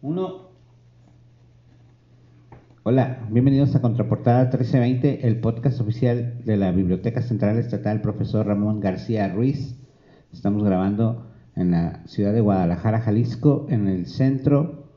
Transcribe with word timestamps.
Uno. 0.00 0.50
Hola, 2.84 3.26
bienvenidos 3.30 3.74
a 3.74 3.80
Contraportada 3.80 4.42
1320, 4.42 5.26
el 5.26 5.40
podcast 5.40 5.80
oficial 5.80 6.40
de 6.44 6.56
la 6.56 6.70
Biblioteca 6.70 7.20
Central 7.20 7.58
Estatal 7.58 8.00
Profesor 8.00 8.46
Ramón 8.46 8.78
García 8.78 9.28
Ruiz. 9.28 9.76
Estamos 10.32 10.62
grabando 10.62 11.26
en 11.56 11.72
la 11.72 12.06
ciudad 12.06 12.32
de 12.32 12.40
Guadalajara, 12.40 13.00
Jalisco, 13.00 13.66
en 13.70 13.88
el 13.88 14.06
centro 14.06 14.88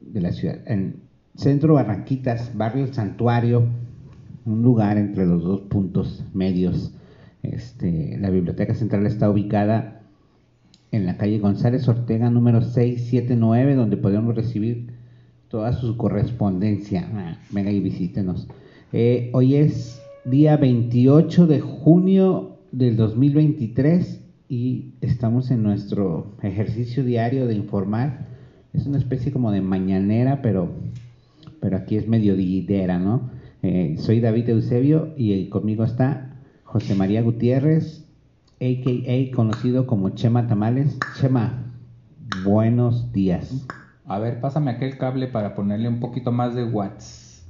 de 0.00 0.20
la 0.20 0.30
ciudad, 0.30 0.60
en 0.66 1.02
Centro 1.34 1.74
Barranquitas, 1.74 2.56
Barrio 2.56 2.84
El 2.84 2.94
Santuario, 2.94 3.66
un 4.44 4.62
lugar 4.62 4.98
entre 4.98 5.26
los 5.26 5.42
dos 5.42 5.62
puntos 5.62 6.24
medios. 6.32 6.94
Este, 7.42 8.18
la 8.20 8.30
Biblioteca 8.30 8.72
Central 8.76 9.04
está 9.04 9.28
ubicada 9.28 10.01
en 10.92 11.06
la 11.06 11.16
calle 11.16 11.38
González 11.38 11.88
Ortega 11.88 12.30
número 12.30 12.60
679, 12.60 13.74
donde 13.74 13.96
podemos 13.96 14.36
recibir 14.36 14.92
toda 15.48 15.72
su 15.72 15.96
correspondencia. 15.96 17.08
Ah, 17.14 17.38
venga 17.50 17.70
y 17.70 17.80
visítenos. 17.80 18.46
Eh, 18.92 19.30
hoy 19.32 19.56
es 19.56 20.02
día 20.26 20.56
28 20.58 21.46
de 21.46 21.60
junio 21.60 22.58
del 22.72 22.96
2023 22.96 24.20
y 24.50 24.92
estamos 25.00 25.50
en 25.50 25.62
nuestro 25.62 26.36
ejercicio 26.42 27.04
diario 27.04 27.46
de 27.46 27.54
informar. 27.54 28.28
Es 28.74 28.86
una 28.86 28.98
especie 28.98 29.32
como 29.32 29.50
de 29.50 29.62
mañanera, 29.62 30.42
pero, 30.42 30.74
pero 31.60 31.78
aquí 31.78 31.96
es 31.96 32.06
mediodidera, 32.06 32.98
¿no? 32.98 33.30
Eh, 33.62 33.96
soy 33.98 34.20
David 34.20 34.50
Eusebio 34.50 35.14
y 35.16 35.48
conmigo 35.48 35.84
está 35.84 36.36
José 36.64 36.94
María 36.94 37.22
Gutiérrez, 37.22 38.01
a.k.a. 38.62 39.34
conocido 39.34 39.88
como 39.88 40.10
Chema 40.10 40.46
Tamales. 40.46 40.96
Chema, 41.18 41.64
buenos 42.44 43.12
días. 43.12 43.66
A 44.06 44.20
ver, 44.20 44.40
pásame 44.40 44.70
aquel 44.70 44.98
cable 44.98 45.26
para 45.26 45.56
ponerle 45.56 45.88
un 45.88 45.98
poquito 45.98 46.30
más 46.30 46.54
de 46.54 46.62
watts. 46.62 47.44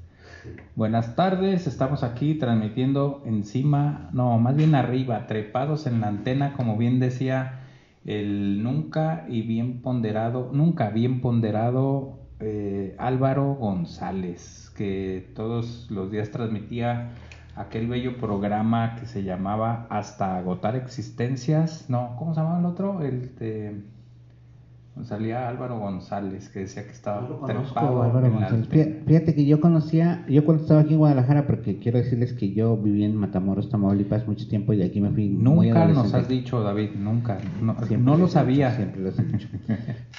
Buenas 0.75 1.15
tardes, 1.15 1.67
estamos 1.67 2.03
aquí 2.03 2.37
transmitiendo 2.37 3.23
encima, 3.27 4.09
no, 4.15 4.39
más 4.39 4.57
bien 4.57 4.75
arriba, 4.75 5.27
trepados 5.27 5.87
en 5.87 6.01
la 6.01 6.09
antena, 6.09 6.55
como 6.55 6.79
bien 6.79 6.99
decía 6.99 7.61
el 8.07 8.63
nunca 8.63 9.27
y 9.29 9.43
bien 9.43 9.83
ponderado, 9.83 10.51
nunca 10.55 10.89
bien 10.89 11.21
ponderado 11.21 12.21
eh, 12.41 12.97
Álvaro 12.99 13.55
González, 13.55 14.73
que 14.75 15.31
todos 15.37 15.89
los 15.91 16.11
días 16.11 16.31
transmitía 16.31 17.13
aquel 17.57 17.89
bello 17.89 18.17
programa 18.19 18.97
que 18.97 19.07
se 19.07 19.23
llamaba 19.23 19.87
Hasta 19.91 20.39
agotar 20.39 20.77
existencias. 20.77 21.89
No, 21.89 22.17
¿cómo 22.19 22.35
se 22.35 22.41
llamaba 22.41 22.61
el 22.61 22.67
otro? 22.67 23.03
El 23.03 23.35
de 23.37 23.83
salía 25.05 25.49
Álvaro 25.49 25.79
González 25.79 26.51
que 26.51 26.61
decía 26.61 26.85
que 26.85 26.91
estaba 26.91 27.27
trepado 27.47 28.03
Álvaro 28.03 28.31
González. 28.31 28.69
Fíjate 29.07 29.35
que 29.35 29.47
yo 29.47 29.61
conocía, 29.61 30.25
yo 30.29 30.45
cuando 30.45 30.63
estaba 30.63 30.81
aquí 30.83 30.93
en 30.93 30.99
Guadalajara, 30.99 31.47
porque 31.47 31.79
quiero 31.79 31.99
decirles 31.99 32.35
que 32.35 32.53
yo 32.53 32.77
viví 32.77 33.05
en 33.05 33.17
Matamoros, 33.17 33.71
Tamaulipas 33.71 34.29
mucho 34.29 34.47
tiempo 34.49 34.73
y 34.75 34.77
de 34.77 34.85
aquí 34.85 35.01
me 35.01 35.11
fui 35.11 35.29
Nunca 35.31 35.87
nos 35.87 36.13
has 36.13 36.29
dicho, 36.29 36.63
David, 36.63 36.91
nunca. 36.97 37.39
No, 37.61 37.75
no 37.99 38.19
lo 38.19 38.29
sabía. 38.29 38.75
Siempre 38.77 39.01
lo 39.01 39.09
he 39.09 39.13
dicho. 39.13 39.49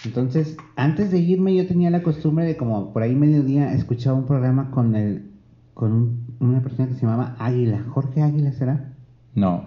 Entonces, 0.06 0.58
antes 0.76 1.12
de 1.12 1.20
irme 1.20 1.56
yo 1.56 1.68
tenía 1.68 1.92
la 1.92 2.02
costumbre 2.02 2.46
de 2.46 2.58
como 2.58 2.92
por 2.92 3.04
ahí 3.04 3.16
mediodía 3.16 3.74
escuchaba 3.74 4.18
un 4.18 4.26
programa 4.26 4.72
con 4.72 4.96
el 4.96 5.30
con 5.74 5.92
un 5.92 6.33
una 6.40 6.62
persona 6.62 6.88
que 6.88 6.96
se 6.96 7.02
llamaba 7.02 7.36
Águila. 7.40 7.84
¿Jorge 7.90 8.22
Águila 8.22 8.52
será? 8.52 8.94
No. 9.36 9.66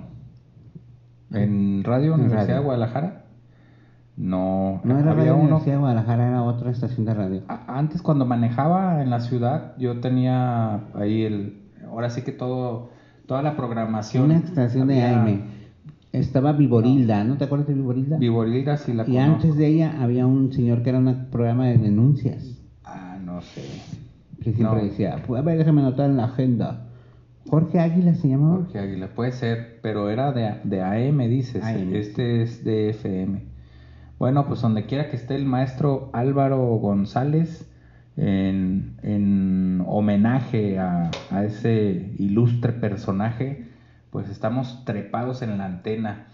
¿En 1.32 1.82
Radio 1.84 2.14
Universidad 2.14 2.58
de 2.58 2.64
Guadalajara? 2.64 3.24
No, 4.16 4.80
no 4.82 4.98
era 4.98 5.12
Radio 5.12 5.36
Universidad 5.36 5.74
de 5.74 5.80
Guadalajara, 5.80 6.28
era 6.28 6.42
otra 6.42 6.70
estación 6.70 7.04
de 7.04 7.14
radio. 7.14 7.42
Antes 7.48 8.00
cuando 8.00 8.24
manejaba 8.24 9.02
en 9.02 9.10
la 9.10 9.20
ciudad, 9.20 9.74
yo 9.76 10.00
tenía 10.00 10.84
ahí 10.94 11.22
el, 11.22 11.60
ahora 11.86 12.08
sí 12.08 12.22
que 12.22 12.32
todo, 12.32 12.90
toda 13.26 13.42
la 13.42 13.56
programación. 13.56 14.24
Una 14.24 14.38
estación 14.38 14.88
de 14.88 15.02
AM. 15.02 15.42
Estaba 16.12 16.52
Viborilda, 16.52 17.24
no. 17.24 17.36
te 17.36 17.44
acuerdas 17.44 17.68
de 17.68 17.74
Viborilda? 17.74 18.16
Viborilda 18.16 18.78
sí 18.78 18.94
la 18.94 19.06
Y 19.06 19.18
antes 19.18 19.54
de 19.56 19.66
ella 19.66 20.00
había 20.00 20.26
un 20.26 20.50
señor 20.50 20.82
que 20.82 20.88
era 20.88 20.98
un 20.98 21.26
programa 21.30 21.66
de 21.66 21.76
denuncias. 21.76 22.58
Ah, 22.84 23.18
no 23.22 23.42
sé 23.42 24.05
que 24.46 24.52
siempre 24.52 24.84
decía, 24.84 25.24
pues, 25.26 25.40
a 25.40 25.44
ver, 25.44 25.58
déjame 25.58 25.80
anotar 25.80 26.08
en 26.08 26.18
la 26.18 26.26
agenda. 26.26 26.86
Jorge 27.48 27.80
Águila 27.80 28.14
se 28.14 28.28
llamaba. 28.28 28.58
Jorge 28.58 28.78
Águila, 28.78 29.08
puede 29.08 29.32
ser, 29.32 29.80
pero 29.82 30.08
era 30.08 30.30
de, 30.30 30.54
de 30.62 30.82
AM, 30.82 31.18
dices. 31.28 31.64
Este 31.66 32.42
es 32.42 32.62
de 32.62 32.90
FM. 32.90 33.42
Bueno, 34.20 34.46
pues 34.46 34.62
donde 34.62 34.86
quiera 34.86 35.08
que 35.08 35.16
esté 35.16 35.34
el 35.34 35.46
maestro 35.46 36.10
Álvaro 36.12 36.58
González, 36.76 37.68
en, 38.16 38.96
en 39.02 39.82
homenaje 39.84 40.78
a, 40.78 41.10
a, 41.30 41.44
ese 41.44 42.12
ilustre 42.18 42.72
personaje, 42.72 43.66
pues 44.10 44.28
estamos 44.28 44.84
trepados 44.84 45.42
en 45.42 45.58
la 45.58 45.64
antena. 45.66 46.28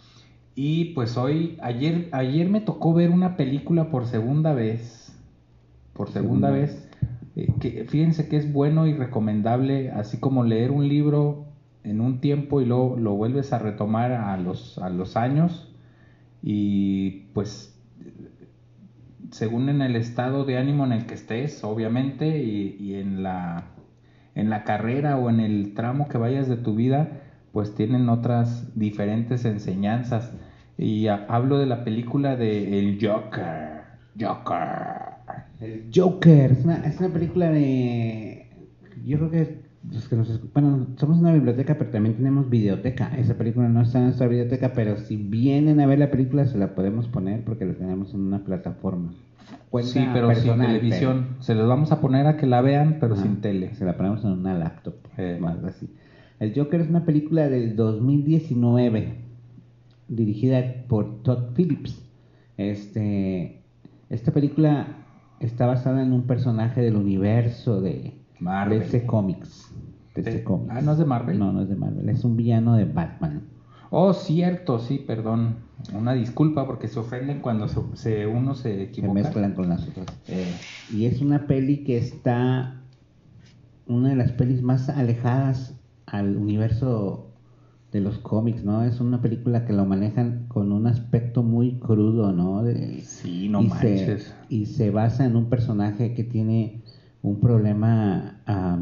Y 0.55 0.93
pues 0.93 1.17
hoy, 1.17 1.59
ayer, 1.63 2.11
ayer 2.13 2.51
me 2.51 2.61
tocó 2.61 2.93
ver 2.93 3.09
una 3.09 3.39
película 3.39 3.89
por 3.91 4.05
segunda 4.05 4.53
vez. 4.53 5.19
Por 5.95 6.11
segunda. 6.11 6.51
vez 6.51 6.91
que, 7.35 7.85
fíjense 7.89 8.29
que 8.29 8.37
es 8.37 8.53
bueno 8.53 8.87
y 8.87 8.95
recomendable, 8.95 9.91
así 9.91 10.19
como 10.19 10.45
leer 10.45 10.71
un 10.71 10.89
libro 10.89 11.47
en 11.85 12.01
un 12.01 12.21
tiempo 12.21 12.61
y 12.61 12.67
luego 12.67 12.97
lo 12.97 13.15
vuelves 13.15 13.53
a 13.53 13.59
retomar 13.59 14.13
a 14.13 14.37
los, 14.37 14.79
a 14.79 14.91
los 14.91 15.17
años 15.17 15.75
y 16.43 17.27
pues 17.35 17.73
según 19.33 19.69
en 19.71 19.81
el 19.83 19.97
estado 19.97 20.45
de 20.45 20.59
ánimo 20.59 20.85
en 20.85 20.93
el 20.93 21.07
que 21.07 21.15
estés, 21.15 21.65
obviamente, 21.65 22.43
y, 22.43 22.95
en, 22.95 23.23
la, 23.23 23.65
en 24.35 24.51
la 24.51 24.63
carrera 24.63 25.17
o 25.17 25.31
en 25.31 25.41
el 25.41 25.75
tramo 25.75 26.09
que 26.09 26.19
vayas 26.19 26.49
de 26.49 26.57
tu 26.57 26.75
vida, 26.75 27.23
pues 27.53 27.75
tienen 27.75 28.09
otras 28.09 28.79
diferentes 28.79 29.45
enseñanzas. 29.45 30.33
Y 30.77 31.09
hablo 31.09 31.59
de 31.59 31.67
la 31.67 31.83
película 31.83 32.37
de 32.37 32.79
El 32.79 32.99
Joker. 33.01 33.85
Joker. 34.21 35.02
El 35.63 35.91
Joker. 35.95 36.53
Es 36.53 36.65
una, 36.65 36.85
es 36.85 36.99
una 36.99 37.09
película 37.11 37.51
de. 37.51 38.47
Yo 39.07 39.19
creo 39.19 39.31
que 39.31 39.63
los 39.91 40.09
que 40.09 40.17
nos 40.17 40.53
bueno, 40.53 40.87
somos 40.97 41.19
una 41.19 41.33
biblioteca, 41.33 41.77
pero 41.79 41.91
también 41.91 42.17
tenemos 42.17 42.51
videoteca. 42.51 43.17
Esa 43.17 43.35
película 43.35 43.69
no 43.69 43.83
está 43.83 43.99
en 43.99 44.05
nuestra 44.05 44.27
biblioteca, 44.27 44.73
pero 44.75 44.97
si 44.97 45.17
vienen 45.17 45.81
a 45.81 45.87
ver 45.87 45.99
la 45.99 46.11
película, 46.11 46.47
se 46.47 46.59
la 46.59 46.75
podemos 46.75 47.09
poner 47.09 47.45
porque 47.45 47.65
la 47.65 47.75
tenemos 47.75 48.13
en 48.13 48.21
una 48.21 48.45
plataforma. 48.45 49.13
sí, 49.83 50.05
pero 50.13 50.35
sin 50.35 50.59
televisión. 50.59 51.37
Se 51.41 51.55
los 51.55 51.69
vamos 51.69 51.93
a 51.93 52.01
poner 52.01 52.27
a 52.27 52.37
que 52.37 52.47
la 52.47 52.61
vean, 52.61 52.99
pero 53.01 53.17
sin 53.17 53.41
tele. 53.41 53.75
Se 53.75 53.85
la 53.85 53.97
ponemos 53.97 54.25
en 54.25 54.33
una 54.33 54.55
laptop. 54.55 54.95
Eh. 55.17 55.39
Más 55.41 55.63
así. 55.65 55.89
El 56.41 56.55
Joker 56.57 56.81
es 56.81 56.89
una 56.89 57.05
película 57.05 57.49
del 57.49 57.77
2019, 57.77 59.15
dirigida 60.09 60.61
por 60.89 61.23
Todd 61.23 61.55
Phillips. 61.55 62.05
Este, 62.57 63.63
esta 64.11 64.33
película 64.33 65.02
está 65.47 65.67
basada 65.67 66.03
en 66.03 66.13
un 66.13 66.23
personaje 66.23 66.81
del 66.81 66.97
universo 66.97 67.81
de 67.81 68.15
Marvel. 68.41 68.81
DC 68.81 69.07
Comics. 69.07 69.73
Ah, 70.69 70.81
no 70.83 70.93
es 70.93 70.99
de 70.99 71.05
Marvel. 71.05 71.39
No, 71.39 71.53
no 71.53 71.63
es 71.63 71.69
de 71.69 71.77
Marvel. 71.77 72.09
Es 72.09 72.25
un 72.25 72.37
villano 72.37 72.77
de 72.77 72.85
Batman. 72.85 73.43
Oh, 73.91 74.13
cierto, 74.13 74.79
sí, 74.79 74.99
perdón. 75.07 75.57
Una 75.95 76.13
disculpa 76.13 76.67
porque 76.67 76.89
se 76.89 76.99
ofenden 76.99 77.41
cuando 77.41 77.69
se, 77.95 78.27
uno 78.27 78.55
se 78.55 78.85
equivoca. 78.85 79.19
Se 79.19 79.25
mezclan 79.25 79.55
con 79.55 79.69
las 79.69 79.89
otras. 79.89 80.07
Eh. 80.29 80.55
Y 80.93 81.07
es 81.07 81.21
una 81.21 81.47
peli 81.47 81.85
que 81.85 81.99
está 81.99 82.83
una 83.87 84.11
de 84.11 84.17
las 84.17 84.33
pelis 84.33 84.63
más 84.63 84.89
alejadas 84.89 85.75
al 86.07 86.37
universo 86.37 87.32
de 87.93 88.01
los 88.01 88.19
cómics, 88.19 88.65
¿no? 88.65 88.83
Es 88.83 89.01
una 89.01 89.21
película 89.21 89.67
que 89.67 89.75
lo 89.75 89.85
manejan 89.85 90.47
con 90.49 90.73
un 90.73 90.87
aspecto 90.87 91.43
muy 91.43 91.79
crudo, 91.79 92.33
¿no? 92.33 92.65
sí, 93.03 93.49
no 93.51 93.63
manches. 93.63 94.35
y 94.49 94.67
se 94.67 94.91
basa 94.91 95.27
en 95.27 95.37
un 95.37 95.51
personaje 95.51 96.15
que 96.15 96.25
tiene 96.25 96.81
un 97.21 97.39
problema 97.39 98.41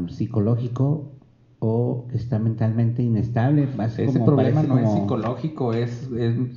psicológico 0.09 1.11
o 1.59 2.07
que 2.09 2.15
está 2.15 2.39
mentalmente 2.39 3.03
inestable. 3.03 3.67
Ese 3.97 4.19
problema 4.19 4.63
no 4.63 4.79
es 4.79 4.89
psicológico, 4.89 5.73
es, 5.73 6.09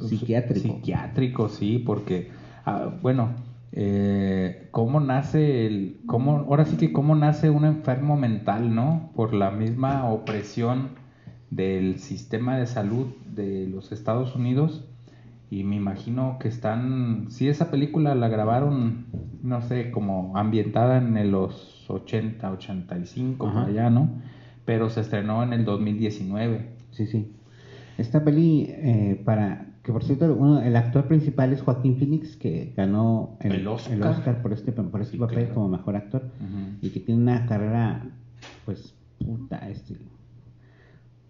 psiquiátrico. 0.08 0.76
Psiquiátrico, 0.76 1.49
sí, 1.49 1.82
porque, 1.84 2.28
ah, 2.64 2.88
bueno, 3.02 3.31
eh, 3.73 4.69
cómo 4.70 5.00
nace 5.00 5.67
el, 5.67 6.00
cómo, 6.06 6.46
ahora 6.49 6.64
sí 6.64 6.76
que 6.76 6.93
cómo 6.93 7.17
nace 7.17 7.50
un 7.50 7.64
enfermo 7.64 8.17
mental, 8.17 8.73
¿no? 8.73 9.11
Por 9.17 9.34
la 9.34 9.50
misma 9.50 10.08
opresión 10.08 11.03
del 11.50 11.99
sistema 11.99 12.58
de 12.58 12.67
salud 12.67 13.06
de 13.35 13.67
los 13.69 13.93
Estados 13.93 14.35
Unidos 14.35 14.85
y 15.50 15.62
me 15.62 15.76
imagino 15.76 16.38
que 16.41 16.49
están, 16.49 17.26
si 17.31 17.49
esa 17.49 17.70
película 17.70 18.14
la 18.14 18.29
grabaron, 18.29 19.06
no 19.43 19.61
sé, 19.62 19.91
como 19.91 20.37
ambientada 20.37 20.99
en 20.99 21.31
los 21.31 21.88
80, 21.88 22.50
85, 22.50 23.52
por 23.52 23.64
allá, 23.64 23.88
¿no? 23.91 24.08
Pero 24.64 24.91
se 24.91 25.00
estrenó 25.00 25.43
en 25.43 25.52
el 25.52 25.64
2019. 25.64 26.70
Sí, 26.91 27.06
sí. 27.06 27.32
Esta 27.99 28.25
peli, 28.25 28.67
eh, 28.69 29.23
para 29.25 29.75
que 29.85 29.93
por 29.93 30.02
cierto, 30.02 30.35
uno, 30.35 30.61
el 30.61 30.75
actor 30.76 31.06
principal 31.06 31.52
es 31.52 31.61
Joaquín 31.61 31.99
Phoenix, 31.99 32.37
que 32.37 32.73
ganó 32.75 33.37
el, 33.40 33.69
Oscar. 33.69 34.40
por 34.40 34.55
este, 34.55 34.73
por 34.73 35.02
este 35.02 35.19
papel 35.19 35.50
como 35.50 35.69
mejor 35.69 35.94
actor, 35.94 36.23
y 36.81 36.88
que 36.88 37.00
tiene 37.00 37.20
una 37.20 37.44
carrera, 37.47 38.06
pues, 38.64 38.94
puta, 39.19 39.69
este, 39.69 39.99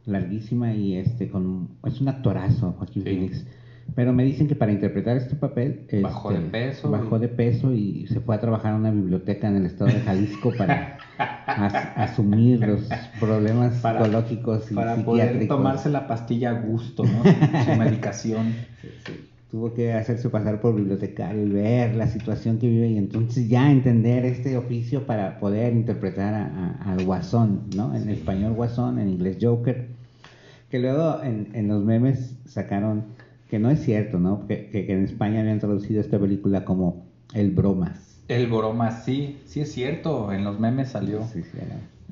larguísima 0.06 0.74
y 0.74 0.96
este, 0.96 1.28
con, 1.28 1.68
es 1.84 2.00
un 2.00 2.08
actorazo, 2.08 2.72
Joaquín 2.72 3.04
Phoenix. 3.04 3.46
Pero 3.94 4.12
me 4.12 4.24
dicen 4.24 4.48
que 4.48 4.56
para 4.56 4.72
interpretar 4.72 5.16
este 5.16 5.36
papel 5.36 5.86
bajó 6.02 6.30
de 6.30 6.36
este, 6.38 6.50
peso, 6.50 6.90
bajó 6.90 7.18
de 7.18 7.28
peso 7.28 7.72
y 7.72 8.06
se 8.08 8.20
fue 8.20 8.34
a 8.34 8.40
trabajar 8.40 8.72
en 8.72 8.80
una 8.80 8.90
biblioteca 8.90 9.46
en 9.46 9.56
el 9.56 9.66
estado 9.66 9.90
de 9.90 10.00
Jalisco 10.00 10.52
para 10.56 10.98
asumir 11.96 12.60
los 12.66 12.88
problemas 13.20 13.74
psicológicos 13.74 14.72
y 14.72 14.74
para 14.74 14.96
poder 14.96 15.46
tomarse 15.46 15.90
la 15.90 16.08
pastilla 16.08 16.50
a 16.50 16.60
gusto, 16.60 17.04
¿no? 17.04 17.22
Su 17.64 17.78
medicación. 17.78 18.54
Tuvo 19.50 19.72
que 19.72 19.92
hacerse 19.92 20.28
pasar 20.30 20.60
por 20.60 20.74
bibliotecario 20.74 21.46
y 21.46 21.50
ver 21.50 21.94
la 21.94 22.08
situación 22.08 22.58
que 22.58 22.68
vive 22.68 22.88
y 22.88 22.98
entonces 22.98 23.48
ya 23.48 23.70
entender 23.70 24.24
este 24.24 24.56
oficio 24.56 25.06
para 25.06 25.38
poder 25.38 25.74
interpretar 25.74 26.34
al 26.80 27.04
Guasón, 27.04 27.68
¿no? 27.76 27.94
En 27.94 28.08
español 28.08 28.54
Guasón, 28.54 28.98
en 28.98 29.10
inglés 29.10 29.38
Joker. 29.40 29.93
Que 30.74 30.80
luego 30.80 31.22
en, 31.22 31.50
en 31.52 31.68
los 31.68 31.84
memes 31.84 32.36
sacaron 32.46 33.04
que 33.48 33.60
no 33.60 33.70
es 33.70 33.78
cierto, 33.78 34.18
¿no? 34.18 34.44
Que, 34.48 34.70
que, 34.70 34.92
en 34.92 35.04
España 35.04 35.38
habían 35.38 35.60
traducido 35.60 36.00
esta 36.00 36.18
película 36.18 36.64
como 36.64 37.06
El 37.32 37.52
Bromas. 37.52 38.20
El 38.26 38.48
Bromas, 38.48 39.04
sí, 39.04 39.38
sí 39.44 39.60
es 39.60 39.70
cierto, 39.70 40.32
en 40.32 40.42
los 40.42 40.58
memes 40.58 40.88
salió. 40.88 41.22
Sí, 41.28 41.44
sí, 41.44 41.58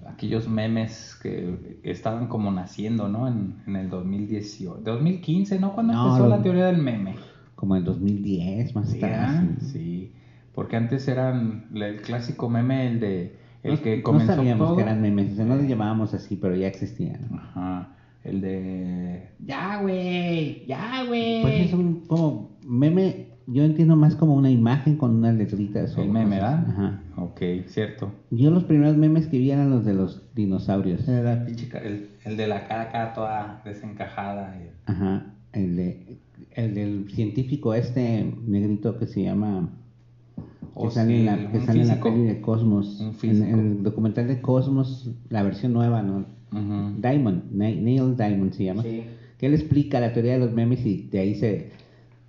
Aquellos 0.07 0.49
memes 0.49 1.19
que 1.21 1.81
estaban 1.83 2.29
como 2.29 2.53
naciendo, 2.53 3.09
¿no? 3.09 3.27
En, 3.27 3.57
en 3.67 3.75
el 3.75 3.91
2018, 3.91 4.83
2015, 4.85 5.59
¿no? 5.59 5.73
Cuando 5.73 5.95
empezó 5.95 6.29
la 6.29 6.41
teoría 6.41 6.67
del 6.67 6.79
meme. 6.79 7.17
Como 7.57 7.75
en 7.75 7.83
2010, 7.83 8.77
más 8.77 8.97
tarde. 8.97 9.57
Sí, 9.73 10.13
porque 10.55 10.77
antes 10.77 11.09
eran 11.09 11.67
el 11.75 12.01
clásico 12.01 12.49
meme, 12.49 12.87
el 12.87 13.01
de... 13.01 13.37
El 13.65 13.81
que 13.81 14.05
comenzó 14.05 14.27
no 14.27 14.37
sabíamos 14.37 14.77
que 14.77 14.83
eran 14.83 15.03
memes, 15.03 15.37
no 15.37 15.57
los 15.57 15.67
llamábamos 15.67 16.15
así, 16.15 16.37
pero 16.37 16.55
ya 16.55 16.69
existían. 16.69 17.29
Ajá 17.33 17.92
el 18.25 18.41
de. 18.41 19.29
Ya, 19.45 19.81
güey, 19.81 20.65
ya, 20.67 21.05
güey. 21.07 21.43
Pues 21.43 21.67
es 21.67 21.73
un 21.73 22.01
como 22.07 22.51
meme. 22.65 23.33
Yo 23.49 23.65
entiendo 23.65 23.97
más 23.97 24.15
como 24.15 24.35
una 24.35 24.51
imagen 24.51 24.97
con 24.97 25.17
unas 25.17 25.35
letritas. 25.35 25.97
El 25.99 26.11
meme, 26.11 26.37
¿verdad? 26.37 26.65
Ajá. 26.69 27.03
Ok, 27.17 27.41
cierto. 27.67 28.13
Yo 28.31 28.51
los 28.51 28.65
primeros 28.65 28.97
memes 28.97 29.27
que 29.27 29.39
vi 29.39 29.51
eran 29.51 29.71
los 29.71 29.85
de 29.85 29.95
los 29.95 30.23
dinosaurios. 30.35 31.09
el, 31.09 32.09
el 32.25 32.37
de 32.37 32.47
la 32.47 32.69
cara 32.69 33.13
toda 33.15 33.61
desencajada. 33.65 34.57
Ajá. 34.87 35.27
El, 35.53 35.77
de, 35.77 36.19
el 36.53 36.75
del 36.75 37.11
científico 37.11 37.75
este 37.75 38.33
negrito 38.47 38.97
que 38.97 39.07
se 39.07 39.25
llama 39.25 39.71
que 40.81 40.91
sale, 40.91 41.19
en 41.19 41.27
la, 41.27 41.51
que 41.51 41.61
sale 41.61 41.83
en 41.83 41.89
la 41.89 42.01
peli 42.01 42.23
de 42.23 42.41
Cosmos. 42.41 43.05
En, 43.23 43.43
en, 43.43 43.59
el 43.59 43.83
documental 43.83 44.29
de 44.29 44.41
Cosmos, 44.41 45.11
la 45.29 45.43
versión 45.43 45.73
nueva, 45.73 46.03
¿no? 46.03 46.25
Diamond, 46.53 47.51
Neil 47.53 48.17
Diamond 48.17 48.53
se 48.53 48.65
llama, 48.65 48.83
que 48.83 49.47
él 49.47 49.55
explica 49.55 50.01
la 50.01 50.13
teoría 50.13 50.35
de 50.35 50.39
los 50.39 50.53
memes 50.53 50.85
y 50.85 51.09
de 51.09 51.19
ahí 51.19 51.35
se, 51.35 51.71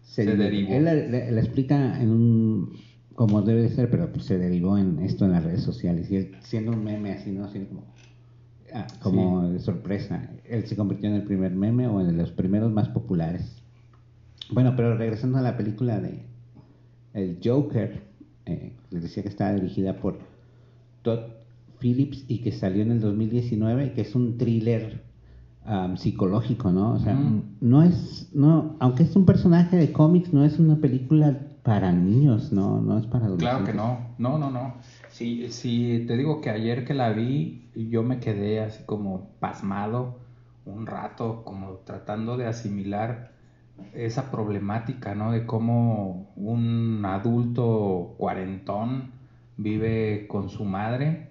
se, 0.02 0.26
derivó. 0.26 0.74
Él 0.74 0.86
la, 0.86 1.40
explica 1.42 2.02
en 2.02 2.10
un, 2.10 2.74
como 3.16 3.42
debe 3.42 3.64
de 3.64 3.70
ser, 3.70 3.90
pero 3.90 4.12
pues 4.12 4.26
se 4.26 4.38
derivó 4.38 4.78
en 4.78 5.00
esto 5.00 5.26
en 5.26 5.32
las 5.32 5.44
redes 5.44 5.62
sociales 5.62 6.10
y 6.10 6.16
él 6.18 6.36
siendo 6.40 6.72
un 6.72 6.84
meme 6.84 7.12
así, 7.12 7.32
¿no? 7.32 7.50
Siendo 7.50 7.70
como, 7.70 7.84
ah, 8.74 8.88
como 9.02 9.50
de 9.50 9.60
sorpresa, 9.60 10.30
él 10.46 10.66
se 10.66 10.76
convirtió 10.76 11.10
en 11.10 11.16
el 11.16 11.24
primer 11.24 11.52
meme 11.52 11.88
o 11.88 12.00
en 12.02 12.18
los 12.18 12.32
primeros 12.32 12.72
más 12.72 12.90
populares. 12.90 13.62
Bueno, 14.52 14.74
pero 14.76 14.98
regresando 14.98 15.38
a 15.38 15.42
la 15.42 15.58
película 15.58 16.00
de 16.00 16.24
El 17.14 17.40
Joker, 17.44 18.02
eh, 18.46 18.74
les 18.92 19.04
decía 19.04 19.24
que 19.24 19.30
estaba 19.30 19.54
dirigida 19.54 19.98
por 19.98 20.20
Todd 21.02 21.43
Phillips 21.84 22.24
y 22.30 22.40
que 22.40 22.54
salió 22.54 22.82
en 22.82 22.92
el 22.92 23.02
2019, 23.02 23.92
que 23.92 24.02
es 24.02 24.16
un 24.16 24.38
thriller 24.38 25.04
psicológico, 25.96 26.72
¿no? 26.72 26.94
O 26.94 27.00
sea, 27.00 27.18
no 27.62 27.84
es, 27.84 28.30
no, 28.34 28.76
aunque 28.80 29.04
es 29.04 29.16
un 29.16 29.26
personaje 29.26 29.78
de 29.78 29.92
cómics, 29.92 30.34
no 30.34 30.44
es 30.44 30.60
una 30.60 30.78
película 30.78 31.38
para 31.64 31.92
niños, 31.92 32.52
¿no? 32.52 32.82
No 32.82 32.98
es 32.98 33.06
para 33.06 33.26
adolescentes. 33.26 33.50
Claro 33.50 33.66
que 33.66 33.74
no, 33.74 34.16
no, 34.18 34.38
no, 34.38 34.52
no. 34.52 34.76
Si, 35.10 35.50
si 35.52 36.06
te 36.08 36.18
digo 36.18 36.42
que 36.42 36.50
ayer 36.50 36.86
que 36.86 36.94
la 36.94 37.12
vi, 37.12 37.70
yo 37.76 38.04
me 38.04 38.20
quedé 38.20 38.62
así 38.62 38.84
como 38.86 39.30
pasmado 39.40 40.20
un 40.66 40.86
rato, 40.86 41.44
como 41.44 41.80
tratando 41.86 42.38
de 42.38 42.48
asimilar 42.48 43.32
esa 43.94 44.32
problemática, 44.32 45.16
¿no? 45.16 45.32
De 45.32 45.46
cómo 45.46 46.32
un 46.36 47.04
adulto 47.06 48.16
cuarentón 48.18 49.12
vive 49.58 50.26
con 50.28 50.50
su 50.50 50.66
madre 50.66 51.30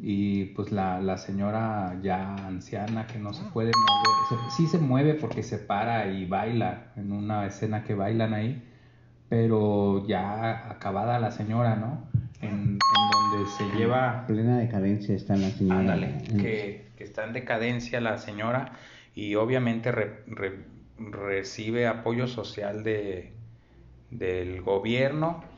y 0.00 0.46
pues 0.46 0.70
la, 0.70 1.00
la, 1.00 1.16
señora 1.16 1.98
ya 2.02 2.34
anciana 2.34 3.06
que 3.06 3.18
no 3.18 3.32
se 3.32 3.42
puede 3.44 3.72
mover, 3.74 4.50
sí 4.50 4.66
se 4.66 4.78
mueve 4.78 5.14
porque 5.14 5.42
se 5.42 5.58
para 5.58 6.12
y 6.12 6.26
baila 6.26 6.92
en 6.96 7.12
una 7.12 7.46
escena 7.46 7.84
que 7.84 7.94
bailan 7.94 8.34
ahí, 8.34 8.62
pero 9.28 10.06
ya 10.06 10.70
acabada 10.70 11.18
la 11.18 11.30
señora, 11.30 11.76
¿no? 11.76 12.04
En, 12.42 12.78
donde 12.78 13.50
se 13.50 13.64
lleva... 13.76 14.26
Plena 14.26 14.58
decadencia 14.58 15.14
está 15.14 15.36
la 15.36 15.48
señora. 15.48 15.80
Ándale, 15.80 16.18
que, 16.28 16.88
que, 16.96 17.04
está 17.04 17.24
en 17.24 17.32
decadencia 17.32 18.00
la 18.00 18.18
señora 18.18 18.72
y 19.14 19.36
obviamente 19.36 19.90
recibe 20.98 21.86
apoyo 21.86 22.26
social 22.26 22.84
de, 22.84 23.32
del 24.10 24.60
gobierno 24.60 25.53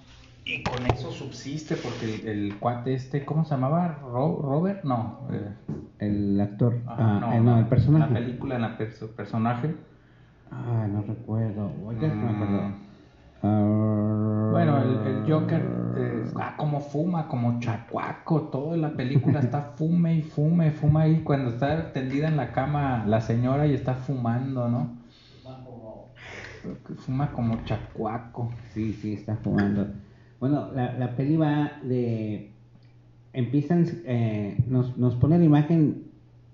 y 0.46 0.62
con 0.62 0.86
eso 0.86 1.10
subsiste 1.10 1.74
porque 1.74 2.30
el, 2.30 2.56
cuate 2.60 2.94
este, 2.94 3.24
¿cómo 3.24 3.44
se 3.44 3.50
llamaba? 3.50 3.98
Robert, 4.00 4.84
no. 4.84 5.26
Eh. 5.32 5.52
El 5.98 6.40
actor. 6.40 6.82
Ah, 6.86 7.20
ah, 7.24 7.40
no, 7.40 7.58
el 7.58 7.66
personaje. 7.66 8.12
La 8.12 8.20
película, 8.20 8.54
en 8.54 8.62
la 8.62 8.78
personaje. 8.78 9.74
Ah, 10.52 10.86
no 10.88 11.02
recuerdo. 11.02 11.68
Mm. 11.68 12.74
Ah, 13.42 14.48
bueno, 14.52 14.78
el, 15.04 15.28
Joker, 15.28 15.68
eh, 15.96 16.24
ah, 16.36 16.54
como 16.56 16.80
fuma, 16.80 17.26
como 17.26 17.58
chacuaco, 17.58 18.42
todo 18.42 18.74
en 18.74 18.82
la 18.82 18.90
película 18.90 19.40
está 19.40 19.60
fume 19.76 20.14
y 20.14 20.22
fume, 20.22 20.70
fuma 20.70 21.02
ahí 21.02 21.22
cuando 21.24 21.50
está 21.50 21.92
tendida 21.92 22.28
en 22.28 22.36
la 22.36 22.52
cama 22.52 23.04
la 23.04 23.20
señora 23.20 23.66
y 23.66 23.74
está 23.74 23.94
fumando, 23.94 24.68
¿no? 24.68 24.94
Fuma 27.04 27.32
como 27.32 27.64
chacuaco. 27.64 28.52
Sí, 28.72 28.92
sí, 28.92 29.14
está 29.14 29.34
fumando. 29.36 29.88
Bueno, 30.40 30.70
la, 30.74 30.98
la 30.98 31.16
peli 31.16 31.36
va 31.36 31.72
de... 31.82 32.52
Empiezan, 33.32 33.86
eh, 34.06 34.56
nos, 34.68 34.96
nos 34.96 35.14
pone 35.16 35.38
la 35.38 35.44
imagen 35.44 36.04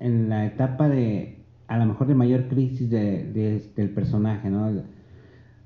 en 0.00 0.28
la 0.28 0.46
etapa 0.46 0.88
de, 0.88 1.42
a 1.68 1.78
lo 1.78 1.86
mejor 1.86 2.06
de 2.08 2.14
mayor 2.14 2.48
crisis 2.48 2.90
de, 2.90 3.62
del 3.76 3.90
personaje, 3.90 4.50
¿no? 4.50 4.70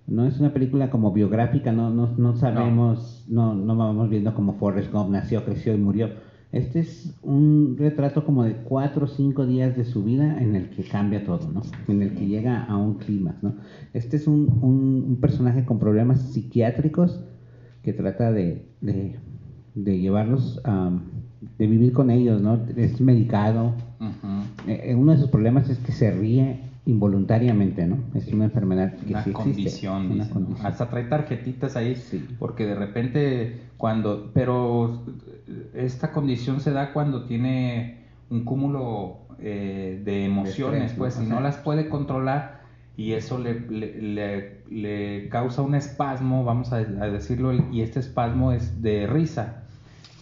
No 0.06 0.26
es 0.26 0.38
una 0.38 0.52
película 0.52 0.90
como 0.90 1.12
biográfica, 1.12 1.72
no, 1.72 1.90
no, 1.90 2.14
no 2.16 2.36
sabemos, 2.36 3.24
no. 3.28 3.54
no, 3.54 3.76
vamos 3.76 4.08
viendo 4.08 4.34
cómo 4.34 4.52
Forrest 4.54 4.92
Gump 4.92 5.10
nació, 5.10 5.44
creció 5.44 5.74
y 5.74 5.78
murió. 5.78 6.10
Este 6.52 6.80
es 6.80 7.18
un 7.22 7.76
retrato 7.76 8.24
como 8.24 8.44
de 8.44 8.54
cuatro 8.54 9.06
o 9.06 9.08
cinco 9.08 9.46
días 9.46 9.76
de 9.76 9.84
su 9.84 10.04
vida 10.04 10.40
en 10.40 10.54
el 10.54 10.70
que 10.70 10.84
cambia 10.84 11.24
todo, 11.24 11.50
¿no? 11.50 11.62
En 11.88 12.02
el 12.02 12.14
que 12.14 12.26
llega 12.26 12.64
a 12.64 12.76
un 12.76 12.94
clima, 12.94 13.36
¿no? 13.42 13.54
Este 13.92 14.16
es 14.16 14.28
un, 14.28 14.60
un, 14.62 15.04
un 15.08 15.16
personaje 15.16 15.64
con 15.64 15.78
problemas 15.80 16.20
psiquiátricos 16.20 17.20
que 17.86 17.92
trata 17.92 18.32
de, 18.32 18.66
de, 18.80 19.98
llevarlos, 20.00 20.60
a, 20.64 20.90
de 21.56 21.66
vivir 21.68 21.92
con 21.92 22.10
ellos, 22.10 22.42
¿no? 22.42 22.58
Es 22.76 23.00
medicado. 23.00 23.74
Eh, 24.66 24.92
uno 24.98 25.12
de 25.12 25.18
sus 25.18 25.28
problemas 25.28 25.70
es 25.70 25.78
que 25.78 25.92
se 25.92 26.10
ríe 26.10 26.62
involuntariamente, 26.84 27.86
¿no? 27.86 27.98
Es 28.16 28.26
una 28.32 28.46
enfermedad 28.46 28.96
que 28.96 29.12
una, 29.12 29.22
condición, 29.32 30.10
una 30.10 30.28
condición. 30.28 30.66
Hasta 30.66 30.90
trae 30.90 31.04
tarjetitas 31.04 31.76
ahí, 31.76 31.96
porque 32.40 32.66
de 32.66 32.74
repente 32.74 33.60
cuando, 33.76 34.32
pero 34.34 35.04
esta 35.72 36.10
condición 36.10 36.58
se 36.58 36.72
da 36.72 36.92
cuando 36.92 37.26
tiene 37.26 37.98
un 38.30 38.44
cúmulo 38.44 39.18
eh, 39.38 40.02
de 40.04 40.24
emociones, 40.24 40.92
pues, 40.98 41.14
si 41.14 41.24
no 41.24 41.38
las 41.40 41.56
puede 41.58 41.88
controlar, 41.88 42.55
y 42.96 43.12
eso 43.12 43.38
le, 43.38 43.60
le, 43.60 44.62
le, 44.70 45.28
causa 45.28 45.62
un 45.62 45.74
espasmo, 45.74 46.44
vamos 46.44 46.72
a, 46.72 46.78
decirlo, 46.78 47.52
y 47.52 47.82
este 47.82 48.00
espasmo 48.00 48.52
es 48.52 48.80
de 48.80 49.06
risa 49.06 49.64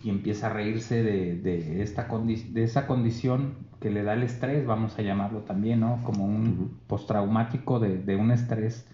y 0.02 0.10
empieza 0.10 0.48
a 0.48 0.52
reírse 0.52 1.02
de, 1.02 1.36
de 1.36 1.82
esta 1.82 2.08
de 2.08 2.62
esa 2.62 2.86
condición 2.86 3.54
que 3.80 3.90
le 3.90 4.02
da 4.02 4.14
el 4.14 4.22
estrés, 4.22 4.66
vamos 4.66 4.98
a 4.98 5.02
llamarlo 5.02 5.40
también, 5.40 5.80
¿no? 5.80 6.00
Como 6.04 6.24
un 6.24 6.78
postraumático 6.86 7.78
de, 7.78 7.98
de, 7.98 8.16
un 8.16 8.30
estrés 8.30 8.88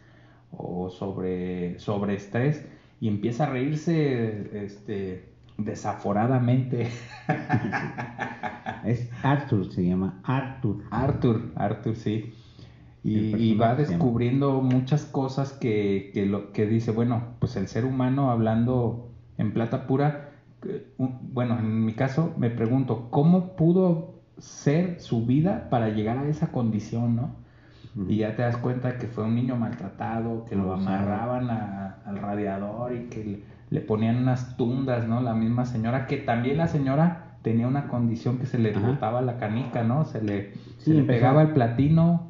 o 0.51 0.91
sobre, 0.91 1.79
sobre 1.79 2.15
estrés 2.15 2.67
y 3.01 3.09
empieza 3.09 3.45
a 3.45 3.51
reírse 3.51 4.65
este, 4.65 5.31
desaforadamente. 5.57 6.89
es 8.85 9.09
Arthur, 9.23 9.73
se 9.73 9.87
llama 9.87 10.21
Arthur. 10.25 10.85
Arthur, 10.91 11.53
Arthur, 11.57 11.97
sí. 11.97 12.35
Y, 13.03 13.55
va 13.55 13.75
descubriendo 13.75 14.61
muchas 14.61 15.07
cosas 15.07 15.53
que, 15.53 16.11
que, 16.13 16.27
lo, 16.27 16.53
que 16.53 16.67
dice, 16.67 16.91
bueno, 16.91 17.23
pues 17.39 17.57
el 17.57 17.67
ser 17.67 17.87
humano 17.87 18.31
hablando 18.31 19.09
en 19.39 19.55
plata 19.55 19.87
pura, 19.87 20.31
bueno, 20.99 21.59
en 21.59 21.85
mi 21.87 21.95
caso 21.95 22.35
me 22.37 22.51
pregunto, 22.51 23.09
¿cómo 23.11 23.57
pudo 23.57 24.21
ser 24.39 25.01
su 25.01 25.25
vida 25.25 25.69
para 25.71 25.89
llegar 25.91 26.19
a 26.19 26.29
esa 26.29 26.53
condición, 26.53 27.17
no? 27.17 27.41
Y 28.09 28.19
ya 28.19 28.37
te 28.37 28.43
das 28.43 28.57
cuenta 28.57 28.99
que 28.99 29.09
fue 29.09 29.25
un 29.25 29.35
niño 29.35 29.57
maltratado, 29.57 30.45
que 30.45 30.55
lo 30.55 30.73
amarraban 30.73 31.51
al 31.51 32.19
radiador 32.19 32.95
y 32.95 33.09
que 33.09 33.43
le, 33.71 33.81
ponían 33.81 34.17
unas 34.17 34.57
tundas, 34.57 35.09
¿no? 35.09 35.21
La 35.21 35.35
misma 35.35 35.65
señora, 35.65 36.07
que 36.07 36.19
también 36.19 36.59
la 36.59 36.69
señora 36.69 37.30
tenía 37.43 37.67
una 37.67 37.89
condición 37.89 38.39
que 38.39 38.47
se 38.47 38.59
le 38.59 38.73
botaba 38.73 39.23
la 39.23 39.39
canica, 39.39 39.83
¿no? 39.83 40.05
Se 40.05 40.23
le, 40.23 40.53
pegaba 41.05 41.43
el 41.43 41.53
platino, 41.53 42.29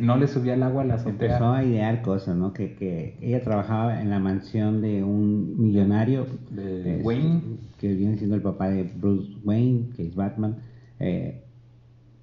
no 0.00 0.16
le 0.16 0.28
subía 0.28 0.54
el 0.54 0.62
agua 0.62 0.82
a 0.82 0.84
la 0.86 0.94
azotea. 0.94 1.12
Empezó 1.12 1.52
a 1.52 1.64
idear 1.64 2.02
cosas, 2.02 2.36
¿no? 2.36 2.52
Que, 2.52 2.74
que 2.74 3.18
ella 3.20 3.42
trabajaba 3.42 4.00
en 4.00 4.10
la 4.10 4.18
mansión 4.20 4.80
de 4.80 5.04
un 5.04 5.60
millonario. 5.60 6.26
De 6.50 7.00
Wayne. 7.02 7.42
Que 7.78 7.94
viene 7.94 8.16
siendo 8.16 8.36
el 8.36 8.42
papá 8.42 8.68
de 8.68 8.84
Bruce 8.84 9.36
Wayne, 9.44 9.90
que 9.94 10.06
es 10.06 10.14
Batman. 10.14 10.58
Eh, 11.00 11.44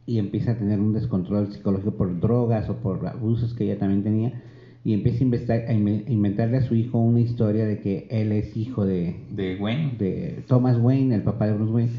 y 0.07 0.17
empieza 0.17 0.51
a 0.51 0.57
tener 0.57 0.79
un 0.79 0.93
descontrol 0.93 1.51
psicológico 1.53 1.91
por 1.91 2.19
drogas 2.19 2.67
o 2.69 2.77
por 2.77 3.05
abusos 3.07 3.53
que 3.53 3.65
ella 3.65 3.77
también 3.77 4.03
tenía 4.03 4.41
y 4.83 4.93
empieza 4.93 5.23
a, 5.53 5.73
inventarle 5.73 6.57
a 6.57 6.61
su 6.61 6.75
hijo 6.75 6.97
una 6.99 7.19
historia 7.19 7.65
de 7.65 7.79
que 7.79 8.07
él 8.09 8.31
es 8.31 8.57
hijo 8.57 8.85
de, 8.85 9.15
de 9.29 9.57
Wayne, 9.59 9.95
de 9.97 10.43
Thomas 10.47 10.77
Wayne, 10.77 11.15
el 11.15 11.21
papá 11.21 11.47
de 11.47 11.53
Bruce 11.53 11.71
Wayne. 11.71 11.91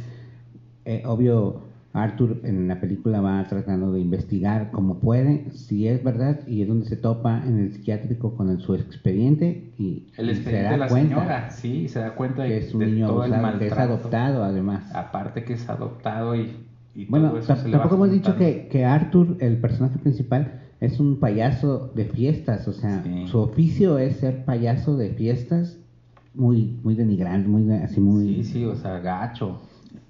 Eh, 0.84 1.02
obvio, 1.06 1.62
Arthur 1.92 2.40
en 2.42 2.66
la 2.66 2.80
película 2.80 3.20
va 3.20 3.44
tratando 3.44 3.92
de 3.92 4.00
investigar 4.00 4.70
como 4.72 4.98
puede, 4.98 5.50
si 5.52 5.86
es 5.86 6.02
verdad, 6.02 6.40
y 6.48 6.62
es 6.62 6.68
donde 6.68 6.86
se 6.86 6.96
topa 6.96 7.42
en 7.46 7.58
el 7.58 7.72
psiquiátrico 7.72 8.34
con 8.34 8.58
su 8.58 8.74
expediente 8.74 9.72
y, 9.78 10.08
el 10.16 10.30
expediente 10.30 10.70
de 10.70 10.76
la 10.78 10.88
señora, 10.88 11.50
sí, 11.50 11.88
se 11.88 12.00
da 12.00 12.14
cuenta 12.14 12.42
de 12.42 12.48
que 12.48 12.58
es 12.58 12.74
un 12.74 12.80
niño 12.80 13.06
todo 13.08 13.58
que 13.58 13.66
es 13.66 13.72
adoptado 13.74 14.42
además. 14.42 14.92
Aparte 14.94 15.44
que 15.44 15.52
es 15.52 15.68
adoptado 15.68 16.34
y, 16.34 16.56
bueno, 17.08 17.32
tampoco 17.46 17.94
hemos 17.94 18.10
dicho 18.10 18.36
que, 18.36 18.68
que 18.68 18.84
Arthur, 18.84 19.36
el 19.40 19.58
personaje 19.58 19.98
principal, 19.98 20.60
es 20.82 20.98
un 20.98 21.20
payaso 21.20 21.92
de 21.94 22.06
fiestas, 22.06 22.66
o 22.66 22.72
sea, 22.72 23.04
su 23.26 23.38
oficio 23.38 23.98
es 23.98 24.16
ser 24.16 24.44
payaso 24.44 24.96
de 24.96 25.10
fiestas, 25.10 25.78
muy, 26.34 26.80
muy 26.82 26.96
denigrante, 26.96 27.48
muy 27.48 27.70
así 27.72 28.00
muy. 28.00 28.42
Sí, 28.42 28.42
sí, 28.42 28.64
o 28.64 28.74
sea, 28.74 28.98
gacho. 28.98 29.60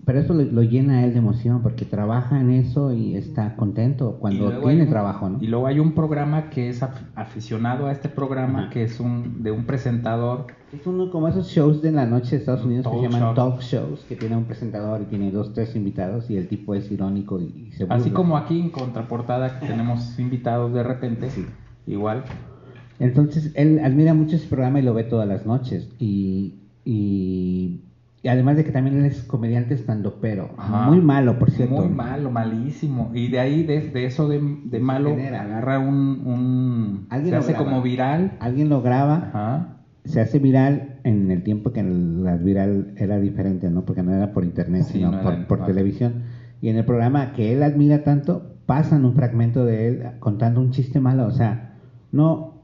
Pero 0.04 0.18
eso 0.18 0.35
lo, 0.35 0.62
llena 0.62 0.99
a 0.99 1.04
él 1.04 1.12
de 1.12 1.18
emoción 1.18 1.62
porque 1.62 1.85
trabaja 1.85 2.40
en 2.40 2.50
eso 2.50 2.92
y 2.92 3.14
está 3.14 3.54
contento 3.54 4.16
cuando 4.18 4.50
tiene 4.61 4.87
trabajo, 4.87 5.28
¿no? 5.28 5.38
Y 5.40 5.47
luego 5.47 5.68
hay 5.68 5.78
un 5.78 5.92
programa 5.92 6.50
que 6.50 6.68
es 6.68 6.82
aficionado 7.14 7.87
a 7.87 7.92
este 7.92 8.09
programa, 8.09 8.68
que 8.71 8.82
es 8.82 8.99
un 8.99 9.44
de 9.44 9.52
un 9.52 9.64
presentador. 9.64 10.47
Es 10.73 10.85
uno 10.88 11.09
como 11.11 11.28
esos 11.28 11.49
shows 11.49 11.82
de 11.82 11.92
la 11.92 12.04
noche 12.04 12.32
de 12.32 12.37
Estados 12.38 12.64
Unidos 12.64 12.87
que 12.88 12.97
se 12.97 13.02
llaman 13.02 13.35
talk 13.37 13.61
shows, 13.61 14.04
que 14.09 14.16
tiene 14.16 14.37
un 14.37 14.44
presentador 14.44 15.02
y 15.02 15.04
tiene 15.04 15.30
dos, 15.30 15.52
tres 15.52 15.76
invitados 15.76 16.28
y 16.30 16.37
el 16.37 16.49
tipo 16.49 16.75
es 16.75 16.90
irónico 16.90 17.40
y, 17.40 17.71
se 17.71 17.87
Así 17.88 18.11
como 18.11 18.37
aquí 18.37 18.59
en 18.59 18.71
Contraportada 18.71 19.61
que 19.61 19.66
tenemos 19.66 20.18
invitados 20.18 20.73
de 20.73 20.82
repente, 20.82 21.30
sí. 21.30 21.47
igual. 21.87 22.25
Entonces 22.99 23.52
él 23.54 23.80
admira 23.85 24.14
mucho 24.14 24.35
ese 24.35 24.49
programa 24.49 24.80
y 24.80 24.82
lo 24.82 24.94
ve 24.94 25.04
todas 25.04 25.28
las 25.28 25.47
noches 25.47 25.88
y, 26.00 26.54
y 26.85 27.82
y 28.25 28.29
además 28.29 28.57
de 28.57 28.64
que 28.64 28.71
también 28.71 28.99
él 28.99 29.07
es 29.07 29.25
comediante 29.25 29.75
estando 29.75 30.21
pero 30.21 30.50
muy 30.87 31.00
malo, 31.00 31.41
por 31.41 31.50
cierto. 31.50 31.75
Muy 31.75 31.88
malo, 31.88 32.31
malísimo. 32.31 33.11
Y 33.14 33.29
de 33.29 33.41
ahí, 33.41 33.64
de, 33.64 33.91
de 33.91 34.07
eso 34.07 34.29
de, 34.29 34.41
de 34.64 34.79
malo, 34.79 35.11
agarra 35.11 35.81
un... 35.81 36.23
un 36.25 37.07
¿Alguien 37.11 37.33
se 37.33 37.37
hace 37.37 37.55
como 37.55 37.83
viral. 37.83 38.37
Alguien 38.38 38.69
lo 38.69 38.81
graba, 38.81 39.81
se 40.05 40.21
hace 40.21 40.38
viral 40.38 41.00
en 41.02 41.33
el 41.33 41.43
tiempo 41.43 41.73
que 41.73 41.83
la 41.83 42.37
viral 42.37 42.95
era 42.97 43.19
diferente, 43.19 43.69
¿no? 43.71 43.85
Porque 43.85 44.05
no 44.05 44.14
era 44.14 44.33
por 44.33 44.45
internet, 44.45 44.85
sino 44.85 45.21
por, 45.21 45.47
por 45.47 45.67
televisión. 45.67 46.23
Y 46.61 46.69
en 46.69 46.76
el 46.76 46.85
programa 46.85 47.33
que 47.33 47.52
él 47.52 47.64
admira 47.64 48.05
tanto, 48.05 48.55
pasan 48.67 49.05
un 49.05 49.14
fragmento 49.14 49.64
de 49.64 49.88
él 49.88 50.02
contando 50.21 50.61
un 50.61 50.71
chiste 50.71 51.00
malo. 51.00 51.26
O 51.26 51.33
sea, 51.33 51.75
no... 52.12 52.62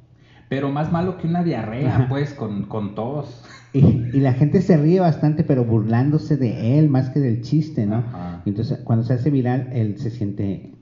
Pero 0.48 0.70
más 0.70 0.92
malo 0.92 1.18
que 1.18 1.26
una 1.26 1.42
diarrea, 1.42 2.06
pues, 2.08 2.32
con, 2.32 2.62
con 2.66 2.94
tos. 2.94 3.44
Y, 3.72 4.20
la 4.20 4.32
gente 4.32 4.62
se 4.62 4.76
ríe 4.76 5.00
bastante, 5.00 5.44
pero 5.44 5.64
burlándose 5.64 6.36
de 6.36 6.78
él 6.78 6.88
más 6.88 7.10
que 7.10 7.20
del 7.20 7.42
chiste, 7.42 7.86
¿no? 7.86 8.02
Entonces, 8.46 8.78
cuando 8.84 9.04
se 9.04 9.14
hace 9.14 9.30
viral, 9.30 9.68
él 9.72 9.98
se 9.98 10.10
siente. 10.10 10.72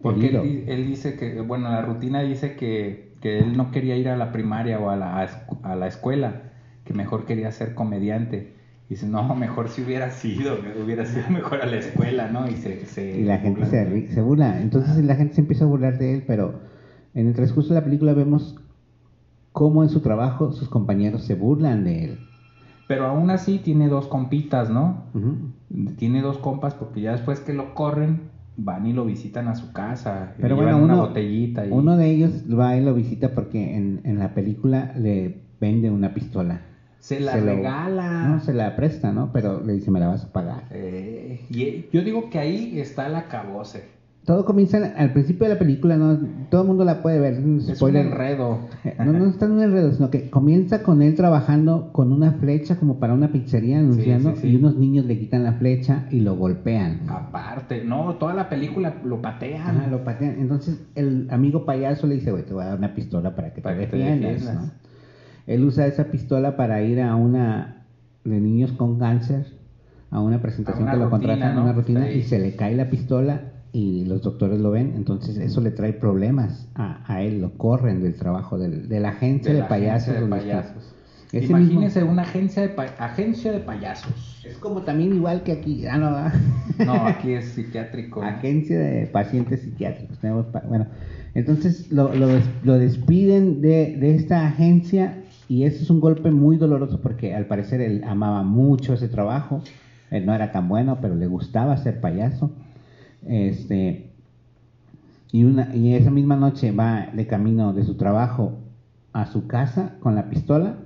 Porque 0.00 0.28
él, 0.66 0.86
dice 0.86 1.16
que, 1.16 1.40
bueno, 1.40 1.70
la 1.70 1.82
rutina 1.82 2.22
dice 2.22 2.56
que, 2.56 3.14
que, 3.20 3.38
él 3.38 3.56
no 3.56 3.70
quería 3.70 3.96
ir 3.96 4.08
a 4.08 4.16
la 4.16 4.32
primaria 4.32 4.78
o 4.80 4.90
a 4.90 4.96
la, 4.96 5.28
a 5.62 5.76
la 5.76 5.86
escuela, 5.86 6.42
que 6.84 6.92
mejor 6.92 7.24
quería 7.24 7.50
ser 7.52 7.74
comediante. 7.74 8.52
Y 8.88 8.94
dice, 8.94 9.06
no, 9.06 9.34
mejor 9.34 9.68
si 9.68 9.82
hubiera 9.82 10.10
sido, 10.10 10.58
hubiera 10.84 11.06
sido 11.06 11.30
mejor 11.30 11.62
a 11.62 11.66
la 11.66 11.78
escuela, 11.78 12.28
¿no? 12.28 12.48
Y, 12.50 12.56
se, 12.56 13.18
y 13.18 13.22
la 13.22 13.38
gente 13.38 13.64
se, 13.64 14.08
se, 14.08 14.20
burla. 14.20 14.60
Entonces 14.60 15.02
la 15.04 15.14
gente 15.14 15.34
se 15.34 15.40
empieza 15.40 15.64
a 15.64 15.68
burlar 15.68 15.96
de 15.98 16.14
él, 16.14 16.24
pero 16.26 16.60
en 17.14 17.28
el 17.28 17.34
transcurso 17.34 17.72
de 17.72 17.80
la 17.80 17.84
película 17.84 18.12
vemos 18.12 18.60
cómo 19.54 19.84
en 19.84 19.88
su 19.88 20.00
trabajo 20.00 20.50
sus 20.50 20.68
compañeros 20.68 21.22
se 21.22 21.36
burlan 21.36 21.84
de 21.84 22.04
él. 22.04 22.18
Pero 22.88 23.06
aún 23.06 23.30
así 23.30 23.60
tiene 23.60 23.86
dos 23.88 24.08
compitas, 24.08 24.68
¿no? 24.68 25.04
Tiene 25.96 26.22
dos 26.22 26.38
compas 26.38 26.74
porque 26.74 27.00
ya 27.00 27.12
después 27.12 27.38
que 27.38 27.54
lo 27.54 27.72
corren, 27.72 28.22
van 28.56 28.84
y 28.84 28.92
lo 28.92 29.04
visitan 29.04 29.46
a 29.46 29.54
su 29.54 29.72
casa. 29.72 30.34
Pero 30.40 30.56
bueno, 30.56 30.76
uno, 30.76 30.86
una 30.86 30.94
botellita. 30.96 31.64
Y... 31.64 31.70
Uno 31.70 31.96
de 31.96 32.10
ellos 32.10 32.32
va 32.52 32.76
y 32.76 32.84
lo 32.84 32.94
visita 32.94 33.30
porque 33.30 33.76
en, 33.76 34.00
en 34.02 34.18
la 34.18 34.34
película 34.34 34.92
le 34.98 35.42
vende 35.60 35.88
una 35.88 36.12
pistola. 36.14 36.62
Se 36.98 37.20
la 37.20 37.36
regala. 37.36 38.26
no, 38.26 38.40
se 38.40 38.54
la 38.54 38.74
presta, 38.74 39.12
¿no? 39.12 39.30
Pero 39.32 39.60
le 39.60 39.74
dice, 39.74 39.92
me 39.92 40.00
la 40.00 40.08
vas 40.08 40.24
a 40.24 40.32
pagar. 40.32 40.64
Eh, 40.72 41.46
y 41.48 41.86
yo 41.92 42.02
digo 42.02 42.28
que 42.28 42.40
ahí 42.40 42.80
está 42.80 43.08
la 43.08 43.28
cabose 43.28 43.84
todo 44.24 44.46
comienza 44.46 44.78
al 44.96 45.12
principio 45.12 45.46
de 45.46 45.52
la 45.52 45.58
película, 45.58 45.96
no 45.96 46.18
todo 46.48 46.62
el 46.62 46.66
mundo 46.66 46.84
la 46.84 47.02
puede 47.02 47.20
ver. 47.20 47.34
Es 47.68 47.82
un 47.82 47.96
enredo. 47.96 48.58
No, 48.98 49.12
no 49.12 49.26
está 49.26 49.46
en 49.46 49.52
un 49.52 49.62
enredo, 49.62 49.92
sino 49.92 50.10
que 50.10 50.30
comienza 50.30 50.82
con 50.82 51.02
él 51.02 51.14
trabajando 51.14 51.90
con 51.92 52.12
una 52.12 52.32
flecha 52.32 52.76
como 52.76 52.98
para 52.98 53.12
una 53.12 53.32
pizzería 53.32 53.78
anunciando 53.78 54.34
y 54.42 54.56
unos 54.56 54.76
niños 54.76 55.04
le 55.04 55.18
quitan 55.18 55.42
la 55.42 55.54
flecha 55.54 56.06
y 56.10 56.20
lo 56.20 56.36
golpean. 56.36 57.00
Aparte, 57.08 57.84
no, 57.84 58.14
toda 58.14 58.34
la 58.34 58.48
película 58.48 58.94
lo 59.04 59.20
patean. 59.20 59.78
Ah, 59.78 59.86
lo 59.90 60.04
patean. 60.04 60.36
Entonces 60.38 60.80
el 60.94 61.28
amigo 61.30 61.66
payaso 61.66 62.06
le 62.06 62.14
dice, 62.14 62.30
güey, 62.30 62.44
te 62.44 62.54
voy 62.54 62.62
a 62.62 62.66
dar 62.68 62.78
una 62.78 62.94
pistola 62.94 63.34
para 63.34 63.52
que 63.52 63.60
te 63.60 63.74
defiendas. 63.74 64.72
Él 65.46 65.64
usa 65.64 65.86
esa 65.86 66.04
pistola 66.04 66.56
para 66.56 66.82
ir 66.82 67.00
a 67.00 67.14
una 67.16 67.84
de 68.24 68.40
niños 68.40 68.72
con 68.72 68.98
cáncer, 68.98 69.46
a 70.10 70.20
una 70.20 70.40
presentación 70.40 70.88
que 70.88 70.96
lo 70.96 71.10
contratan, 71.10 71.58
una 71.58 71.72
rutina, 71.72 72.10
y 72.10 72.22
se 72.22 72.38
le 72.38 72.56
cae 72.56 72.74
la 72.74 72.88
pistola 72.88 73.53
y 73.74 74.04
los 74.04 74.22
doctores 74.22 74.60
lo 74.60 74.70
ven, 74.70 74.92
entonces 74.94 75.36
eso 75.36 75.60
le 75.60 75.72
trae 75.72 75.92
problemas 75.92 76.68
a, 76.76 77.22
él, 77.22 77.40
lo 77.40 77.58
corren 77.58 78.04
del 78.04 78.14
trabajo 78.14 78.56
de 78.56 79.00
la 79.00 79.08
agencia 79.08 79.52
de, 79.52 79.64
payasos. 79.64 80.94
Imagínese 81.32 82.04
una 82.04 82.22
agencia 82.22 82.62
de, 82.62 82.72
agencia 82.98 83.50
de 83.50 83.58
payasos. 83.58 84.44
Es 84.46 84.58
como 84.58 84.82
también 84.82 85.12
igual 85.12 85.42
que 85.42 85.50
aquí. 85.50 85.84
Ah, 85.86 85.98
no, 85.98 86.10
no, 86.86 86.92
aquí 87.06 87.32
es 87.32 87.46
psiquiátrico. 87.46 88.22
Agencia 88.22 88.78
de 88.78 89.06
pacientes 89.08 89.62
psiquiátricos. 89.62 90.18
bueno, 90.68 90.86
entonces 91.34 91.90
lo, 91.90 92.14
lo, 92.14 92.78
despiden 92.78 93.60
de, 93.60 93.96
de, 93.98 94.14
esta 94.14 94.46
agencia 94.46 95.24
y 95.48 95.64
eso 95.64 95.82
es 95.82 95.90
un 95.90 95.98
golpe 95.98 96.30
muy 96.30 96.58
doloroso 96.58 97.00
porque 97.00 97.34
al 97.34 97.46
parecer 97.46 97.80
él 97.80 98.04
amaba 98.06 98.44
mucho 98.44 98.94
ese 98.94 99.08
trabajo. 99.08 99.62
Él 100.12 100.26
no 100.26 100.32
era 100.32 100.52
tan 100.52 100.68
bueno, 100.68 100.98
pero 101.00 101.16
le 101.16 101.26
gustaba 101.26 101.76
ser 101.76 102.00
payaso. 102.00 102.52
Este, 103.26 104.10
y, 105.32 105.44
una, 105.44 105.74
y 105.74 105.94
esa 105.94 106.10
misma 106.10 106.36
noche 106.36 106.72
va 106.72 107.08
de 107.12 107.26
camino 107.26 107.72
de 107.72 107.84
su 107.84 107.96
trabajo 107.96 108.58
a 109.12 109.26
su 109.26 109.46
casa 109.46 109.96
con 110.00 110.14
la 110.14 110.28
pistola 110.28 110.76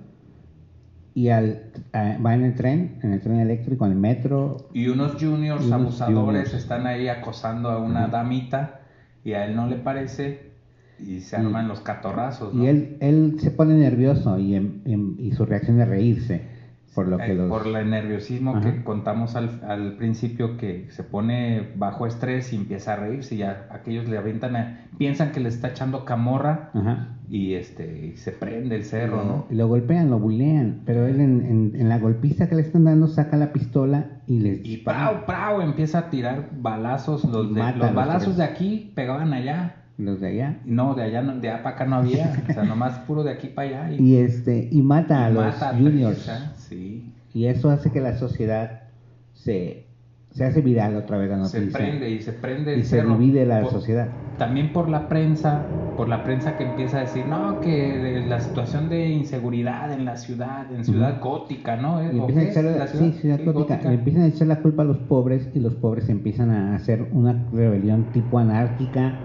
y 1.14 1.30
al, 1.30 1.72
va 1.94 2.34
en 2.34 2.44
el 2.44 2.54
tren, 2.54 2.98
en 3.02 3.12
el 3.12 3.20
tren 3.20 3.40
eléctrico, 3.40 3.86
en 3.86 3.92
el 3.92 3.98
metro. 3.98 4.68
Y 4.72 4.88
unos 4.88 5.14
juniors 5.20 5.70
abusadores 5.72 6.54
están 6.54 6.86
ahí 6.86 7.08
acosando 7.08 7.70
a 7.70 7.78
una 7.78 8.06
damita 8.06 8.82
y 9.24 9.32
a 9.32 9.44
él 9.46 9.56
no 9.56 9.66
le 9.66 9.76
parece 9.76 10.52
y 11.00 11.20
se 11.20 11.36
arman 11.36 11.66
los 11.68 11.80
catorrazos. 11.80 12.54
Y 12.54 12.66
él, 12.66 12.96
él 13.00 13.36
se 13.40 13.50
pone 13.50 13.74
nervioso 13.74 14.38
y, 14.38 14.54
y 15.18 15.32
su 15.32 15.44
reacción 15.44 15.80
es 15.80 15.88
reírse. 15.88 16.57
Por, 16.98 17.06
lo 17.06 17.18
que 17.18 17.32
por 17.34 17.64
el 17.64 17.90
nerviosismo 17.90 18.60
que 18.60 18.82
contamos 18.82 19.36
al, 19.36 19.60
al, 19.68 19.92
principio, 19.92 20.56
que 20.56 20.88
se 20.90 21.04
pone 21.04 21.68
bajo 21.76 22.08
estrés 22.08 22.52
y 22.52 22.56
empieza 22.56 22.94
a 22.94 22.96
reírse, 22.96 23.36
y 23.36 23.38
ya 23.38 23.68
aquellos 23.70 24.08
le 24.08 24.18
avientan, 24.18 24.80
piensan 24.98 25.30
que 25.30 25.38
le 25.38 25.48
está 25.48 25.68
echando 25.68 26.04
camorra 26.04 26.70
y 27.30 27.54
este 27.54 28.16
se 28.16 28.32
prende 28.32 28.74
el 28.74 28.84
cerro, 28.84 29.22
¿no? 29.22 29.46
Y 29.48 29.54
lo 29.54 29.68
golpean, 29.68 30.10
lo 30.10 30.18
bulean, 30.18 30.80
pero 30.86 31.06
él 31.06 31.20
en, 31.20 31.72
en, 31.76 31.88
la 31.88 32.00
golpiza 32.00 32.48
que 32.48 32.56
le 32.56 32.62
están 32.62 32.82
dando 32.82 33.06
saca 33.06 33.36
la 33.36 33.52
pistola 33.52 34.06
y 34.26 34.40
les 34.40 34.64
Y 34.64 34.78
prau, 34.78 35.24
prau, 35.24 35.60
empieza 35.60 35.98
a 36.00 36.10
tirar 36.10 36.48
balazos, 36.52 37.22
los, 37.22 37.54
de, 37.54 37.62
los 37.76 37.94
balazos 37.94 38.36
de 38.36 38.42
aquí 38.42 38.90
pegaban 38.96 39.32
allá 39.32 39.76
Los 39.98 40.20
de 40.20 40.30
allá. 40.30 40.58
No, 40.64 40.96
de 40.96 41.04
allá, 41.04 41.22
no, 41.22 41.36
de 41.36 41.48
allá 41.48 41.62
para 41.62 41.76
acá 41.76 41.86
no 41.86 41.96
había. 41.96 42.34
o 42.48 42.52
sea, 42.52 42.62
nomás 42.64 42.98
puro 43.00 43.22
de 43.22 43.30
aquí 43.30 43.46
para 43.46 43.84
allá. 43.86 43.96
Y, 44.00 44.16
este, 44.16 44.68
y 44.72 44.82
mata 44.82 45.26
a 45.26 45.30
los 45.30 45.54
juniors. 45.78 46.28
sí. 46.56 46.57
Y 47.34 47.46
eso 47.46 47.70
hace 47.70 47.90
que 47.90 48.00
la 48.00 48.16
sociedad 48.16 48.82
se, 49.34 49.84
se 50.30 50.44
hace 50.44 50.60
viral 50.60 50.96
otra 50.96 51.18
vez 51.18 51.30
la 51.30 51.36
noticia. 51.36 51.60
Se 51.60 51.66
prende 51.66 52.10
y 52.10 52.20
se 52.20 52.32
prende 52.32 52.76
y 52.76 52.82
se 52.84 53.02
divide 53.02 53.44
la 53.44 53.64
sociedad. 53.68 54.08
También 54.38 54.72
por 54.72 54.88
la 54.88 55.08
prensa, 55.08 55.64
por 55.96 56.08
la 56.08 56.22
prensa 56.22 56.56
que 56.56 56.64
empieza 56.64 56.98
a 56.98 57.00
decir, 57.00 57.26
no, 57.26 57.60
que 57.60 58.24
la 58.26 58.40
situación 58.40 58.88
de 58.88 59.08
inseguridad 59.08 59.92
en 59.92 60.04
la 60.04 60.16
ciudad, 60.16 60.72
en 60.72 60.84
ciudad 60.84 61.20
gótica, 61.20 61.76
¿no? 61.76 62.02
Y 62.02 62.18
empiezan, 62.18 62.46
a 62.46 62.50
echar 62.50 62.64
la, 62.64 62.86
sí, 62.86 63.12
ciudad 63.12 63.40
gótica. 63.44 63.92
empiezan 63.92 64.22
a 64.22 64.26
echar 64.28 64.46
la 64.46 64.60
culpa 64.60 64.82
a 64.82 64.86
los 64.86 64.98
pobres 64.98 65.48
y 65.54 65.58
los 65.58 65.74
pobres 65.74 66.08
empiezan 66.08 66.50
a 66.50 66.76
hacer 66.76 67.08
una 67.12 67.48
rebelión 67.52 68.04
tipo 68.12 68.38
anárquica, 68.38 69.18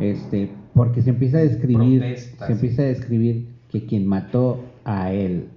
este, 0.00 0.50
porque 0.74 1.02
se 1.02 1.10
empieza 1.10 1.38
a 1.38 1.42
describir, 1.42 2.16
se 2.16 2.52
empieza 2.52 2.82
a 2.82 2.86
describir 2.86 3.48
que 3.68 3.86
quien 3.86 4.06
mató 4.06 4.64
a 4.84 5.12
él 5.12 5.50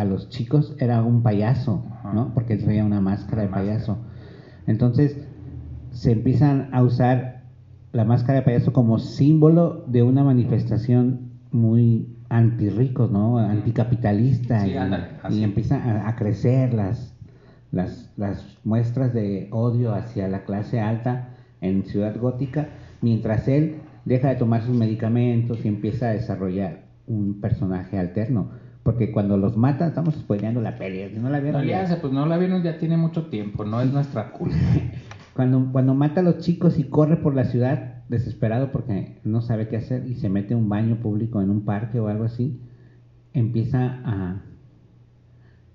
a 0.00 0.04
los 0.04 0.28
chicos 0.28 0.76
era 0.78 1.02
un 1.02 1.22
payaso, 1.22 1.84
¿no? 2.12 2.32
Porque 2.34 2.54
él 2.54 2.64
traía 2.64 2.84
una 2.84 3.00
máscara 3.00 3.42
de 3.42 3.48
payaso. 3.48 3.98
Entonces 4.66 5.16
se 5.90 6.12
empiezan 6.12 6.68
a 6.72 6.82
usar 6.82 7.44
la 7.92 8.04
máscara 8.04 8.40
de 8.40 8.44
payaso 8.44 8.72
como 8.72 8.98
símbolo 8.98 9.84
de 9.86 10.02
una 10.02 10.22
manifestación 10.22 11.30
muy 11.50 12.14
antirricos, 12.28 13.10
¿no? 13.10 13.38
Anticapitalista 13.38 14.66
y, 14.66 15.42
empiezan 15.42 15.80
a, 15.80 16.08
a, 16.08 16.16
crecer 16.16 16.74
las, 16.74 17.14
las, 17.72 18.12
las 18.16 18.44
muestras 18.64 19.14
de 19.14 19.48
odio 19.52 19.94
hacia 19.94 20.28
la 20.28 20.44
clase 20.44 20.80
alta 20.80 21.30
en 21.60 21.84
Ciudad 21.84 22.16
Gótica, 22.18 22.68
mientras 23.00 23.48
él 23.48 23.76
deja 24.04 24.28
de 24.28 24.36
tomar 24.36 24.62
sus 24.62 24.76
medicamentos 24.76 25.64
y 25.64 25.68
empieza 25.68 26.08
a 26.08 26.12
desarrollar 26.12 26.84
un 27.06 27.40
personaje 27.40 27.98
alterno 27.98 28.50
porque 28.86 29.10
cuando 29.10 29.36
los 29.36 29.56
matan, 29.56 29.88
estamos 29.88 30.14
spoileando 30.14 30.60
la 30.60 30.78
peli. 30.78 31.12
no 31.18 31.28
la 31.28 31.40
vieron. 31.40 31.62
No 31.62 31.68
ya, 31.68 31.98
pues 32.00 32.12
no 32.12 32.24
la 32.24 32.38
vieron 32.38 32.62
ya 32.62 32.78
tiene 32.78 32.96
mucho 32.96 33.26
tiempo, 33.26 33.64
no 33.64 33.80
es 33.80 33.92
nuestra 33.92 34.30
culpa. 34.30 34.56
cuando, 35.34 35.72
cuando 35.72 35.92
mata 35.92 36.20
a 36.20 36.22
los 36.22 36.38
chicos 36.38 36.78
y 36.78 36.84
corre 36.84 37.16
por 37.16 37.34
la 37.34 37.46
ciudad 37.46 38.04
desesperado 38.08 38.70
porque 38.70 39.18
no 39.24 39.42
sabe 39.42 39.66
qué 39.66 39.76
hacer 39.76 40.06
y 40.06 40.14
se 40.14 40.28
mete 40.28 40.54
a 40.54 40.56
un 40.56 40.68
baño 40.68 41.00
público 41.00 41.42
en 41.42 41.50
un 41.50 41.64
parque 41.64 41.98
o 41.98 42.06
algo 42.06 42.22
así, 42.22 42.60
empieza 43.32 44.00
a 44.04 44.42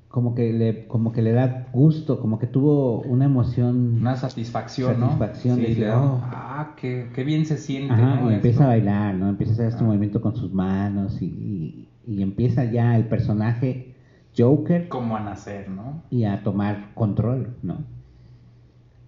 como 0.07 0.33
que 0.33 0.53
le 0.53 0.87
como 0.87 1.11
que 1.11 1.21
le 1.21 1.33
da 1.33 1.67
gusto, 1.73 2.21
como 2.21 2.39
que 2.39 2.47
tuvo 2.47 3.01
una 3.01 3.25
emoción, 3.25 3.97
una 3.99 4.15
satisfacción, 4.15 5.01
satisfacción 5.01 5.61
¿no? 5.61 5.67
de 5.67 5.91
oh". 5.91 6.21
ah, 6.23 6.75
qué, 6.77 7.09
qué, 7.13 7.25
bien 7.25 7.45
se 7.45 7.57
siente, 7.57 7.93
y 7.93 8.33
empieza 8.33 8.63
a 8.63 8.67
bailar, 8.67 9.15
¿no? 9.15 9.27
Empieza 9.27 9.51
a 9.51 9.55
hacer 9.55 9.67
este 9.67 9.83
ah. 9.83 9.87
movimiento 9.87 10.21
con 10.21 10.33
sus 10.33 10.53
manos 10.53 11.21
y, 11.21 11.25
y 11.25 11.90
empieza 12.07 12.65
ya 12.65 12.95
el 12.95 13.05
personaje 13.05 13.95
Joker. 14.37 14.87
Como 14.87 15.17
a 15.17 15.19
nacer, 15.19 15.69
¿no? 15.69 16.03
Y 16.09 16.23
a 16.23 16.43
tomar 16.43 16.93
control, 16.93 17.55
¿no? 17.63 17.83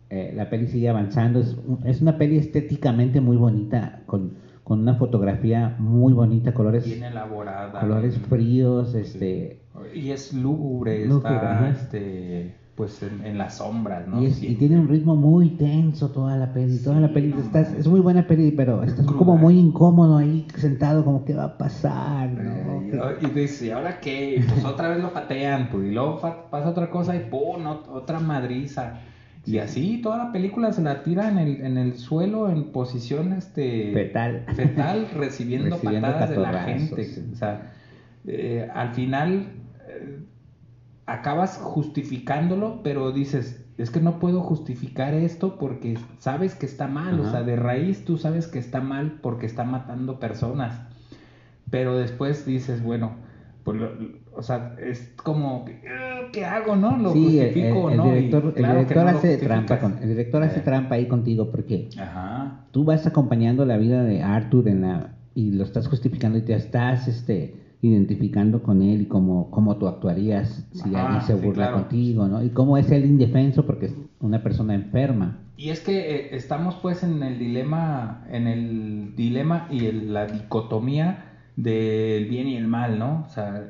Eh, 0.09 0.31
la 0.35 0.49
peli 0.49 0.67
sigue 0.67 0.89
avanzando, 0.89 1.39
es, 1.39 1.57
es, 1.85 2.01
una 2.01 2.17
peli 2.17 2.37
estéticamente 2.37 3.19
muy 3.19 3.35
bonita, 3.35 4.03
con, 4.05 4.33
con, 4.63 4.81
una 4.81 4.95
fotografía 4.95 5.75
muy 5.79 6.13
bonita, 6.13 6.53
colores... 6.53 6.85
Bien 6.85 7.03
elaborada. 7.03 7.79
Colores 7.79 8.19
fríos, 8.19 8.93
este... 8.93 9.61
Y 9.95 10.11
es 10.11 10.33
lúgubre, 10.33 11.05
está, 11.05 11.69
este 11.69 12.62
pues 12.75 13.03
en, 13.03 13.37
las 13.37 13.57
sombras, 13.57 14.07
¿no? 14.07 14.23
Y, 14.23 14.31
tiene 14.55 14.79
un 14.79 14.87
ritmo 14.87 15.15
muy 15.15 15.49
tenso 15.51 16.09
toda 16.09 16.37
la 16.37 16.53
peli, 16.53 16.79
toda 16.79 16.99
la 16.99 17.13
peli, 17.13 17.33
estás, 17.37 17.71
es 17.73 17.87
muy 17.87 17.99
buena 17.99 18.25
peli, 18.25 18.51
pero 18.51 18.81
estás 18.83 19.05
como 19.05 19.37
muy 19.37 19.59
incómodo 19.59 20.17
ahí 20.17 20.47
sentado, 20.57 21.05
como 21.05 21.23
qué 21.23 21.35
va 21.35 21.43
a 21.43 21.57
pasar, 21.57 22.31
¿no? 22.31 22.81
Y, 23.21 23.27
dice, 23.27 23.67
¿y 23.67 23.69
ahora 23.69 23.99
qué? 23.99 24.43
Pues 24.47 24.65
otra 24.65 24.89
vez 24.89 25.03
lo 25.03 25.13
patean, 25.13 25.69
pues, 25.71 25.85
y 25.85 25.91
luego 25.91 26.19
pasa 26.19 26.69
otra 26.69 26.89
cosa 26.89 27.15
y 27.15 27.19
¡pum! 27.19 27.65
otra 27.67 28.19
madriza. 28.19 29.01
Y 29.45 29.57
así 29.59 29.99
toda 30.01 30.17
la 30.17 30.31
película 30.31 30.71
se 30.71 30.81
la 30.81 31.03
tira 31.03 31.29
en 31.29 31.37
el, 31.37 31.61
en 31.61 31.77
el 31.77 31.97
suelo 31.97 32.49
en 32.49 32.71
posición 32.71 33.33
este 33.33 33.91
fetal, 33.93 34.45
fetal 34.55 35.09
recibiendo, 35.15 35.77
patadas 35.77 36.29
de 36.29 36.37
la 36.37 36.63
gente. 36.63 37.07
O 37.33 37.35
sea, 37.35 37.73
eh, 38.25 38.67
al 38.73 38.93
final 38.93 39.47
acabas 41.05 41.57
justificándolo, 41.57 42.81
pero 42.83 43.11
dices, 43.11 43.65
es 43.77 43.89
que 43.89 43.99
no 43.99 44.19
puedo 44.19 44.41
justificar 44.41 45.13
esto 45.13 45.57
porque 45.57 45.97
sabes 46.19 46.55
que 46.55 46.65
está 46.65 46.87
mal, 46.87 47.19
o 47.19 47.29
sea, 47.29 47.43
de 47.43 47.55
raíz 47.55 48.05
tú 48.05 48.17
sabes 48.17 48.47
que 48.47 48.59
está 48.59 48.81
mal 48.81 49.19
porque 49.21 49.45
está 49.45 49.63
matando 49.63 50.19
personas, 50.19 50.79
pero 51.69 51.97
después 51.97 52.45
dices, 52.45 52.83
bueno, 52.83 53.15
pues, 53.63 53.81
o 54.35 54.41
sea, 54.41 54.75
es 54.79 55.13
como, 55.23 55.65
¿qué 56.31 56.45
hago, 56.45 56.75
no? 56.75 56.97
Lo 56.97 57.11
justifico, 57.11 57.89
el, 57.89 57.97
¿no? 57.97 58.05
Director, 58.05 58.53
el 58.55 58.65
director 58.65 59.07
hace 59.07 59.37
trampa, 59.37 59.79
el 60.01 60.09
director 60.09 60.43
hace 60.43 60.59
trampa 60.61 60.95
ahí 60.95 61.07
contigo 61.07 61.49
porque 61.49 61.89
tú 62.71 62.83
vas 62.83 63.07
acompañando 63.07 63.65
la 63.65 63.77
vida 63.77 64.03
de 64.03 64.21
Arthur 64.21 64.67
en 64.67 64.81
la 64.81 65.09
y 65.35 65.51
lo 65.51 65.63
estás 65.63 65.87
justificando 65.87 66.37
y 66.37 66.43
te 66.43 66.53
estás, 66.53 67.07
este 67.07 67.62
identificando 67.83 68.63
con 68.63 68.81
él 68.81 69.01
y 69.01 69.05
cómo, 69.05 69.51
cómo 69.51 69.77
tú 69.77 69.87
actuarías 69.87 70.65
si 70.71 70.95
alguien 70.95 71.21
se 71.21 71.35
burla 71.35 71.71
contigo, 71.73 72.27
¿no? 72.27 72.43
Y 72.43 72.49
cómo 72.49 72.77
es 72.77 72.89
él 72.91 73.05
indefenso 73.05 73.65
porque 73.65 73.87
es 73.87 73.95
una 74.19 74.41
persona 74.41 74.73
enferma. 74.73 75.39
Y 75.57 75.69
es 75.69 75.81
que 75.81 76.15
eh, 76.15 76.35
estamos 76.35 76.75
pues 76.75 77.03
en 77.03 77.21
el 77.21 77.37
dilema, 77.37 78.25
en 78.29 78.47
el 78.47 79.15
dilema 79.15 79.67
y 79.69 79.91
la 79.91 80.25
dicotomía 80.25 81.25
del 81.55 82.25
bien 82.25 82.47
y 82.47 82.57
el 82.57 82.67
mal, 82.67 82.97
¿no? 82.97 83.25
O 83.27 83.29
sea, 83.29 83.69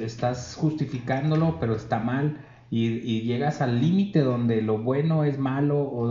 estás 0.00 0.54
justificándolo, 0.54 1.56
pero 1.58 1.74
está 1.74 1.98
mal. 1.98 2.38
Y, 2.70 3.22
llegas 3.22 3.62
al 3.62 3.80
límite 3.80 4.20
donde 4.20 4.60
lo 4.60 4.78
bueno 4.78 5.24
es 5.24 5.38
malo 5.38 5.78
o, 5.78 6.06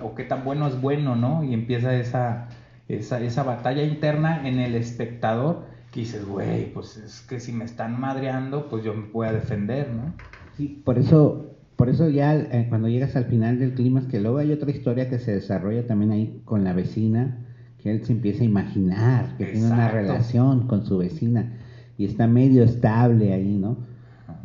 o, 0.00 0.14
qué 0.14 0.24
tan 0.24 0.44
bueno 0.44 0.66
es 0.68 0.80
bueno, 0.80 1.16
¿no? 1.16 1.44
Y 1.44 1.54
empieza 1.54 1.94
esa, 1.96 2.48
esa, 2.88 3.20
esa 3.20 3.42
batalla 3.42 3.82
interna 3.82 4.48
en 4.48 4.60
el 4.60 4.74
espectador 4.74 5.66
que 5.90 6.00
dices, 6.00 6.26
güey, 6.26 6.72
pues 6.72 6.96
es 6.96 7.20
que 7.22 7.40
si 7.40 7.52
me 7.52 7.64
están 7.64 7.98
madreando, 8.00 8.68
pues 8.68 8.84
yo 8.84 8.94
me 8.94 9.06
voy 9.10 9.26
a 9.26 9.32
defender, 9.32 9.90
¿no? 9.90 10.12
Sí, 10.56 10.82
por 10.84 10.98
eso, 10.98 11.56
por 11.76 11.88
eso 11.88 12.08
ya 12.08 12.34
eh, 12.34 12.66
cuando 12.68 12.88
llegas 12.88 13.16
al 13.16 13.24
final 13.24 13.58
del 13.58 13.74
clima, 13.74 14.00
es 14.00 14.06
que 14.06 14.20
luego 14.20 14.38
hay 14.38 14.52
otra 14.52 14.70
historia 14.70 15.08
que 15.08 15.18
se 15.18 15.32
desarrolla 15.32 15.86
también 15.86 16.12
ahí 16.12 16.42
con 16.44 16.64
la 16.64 16.72
vecina, 16.72 17.38
que 17.82 17.90
él 17.90 18.04
se 18.04 18.12
empieza 18.12 18.42
a 18.42 18.46
imaginar 18.46 19.36
que 19.36 19.46
tiene 19.46 19.66
una 19.66 19.88
relación 19.90 20.66
con 20.66 20.84
su 20.84 20.98
vecina 20.98 21.52
y 21.96 22.04
está 22.04 22.26
medio 22.26 22.64
estable 22.64 23.32
ahí, 23.32 23.56
¿no? 23.56 23.76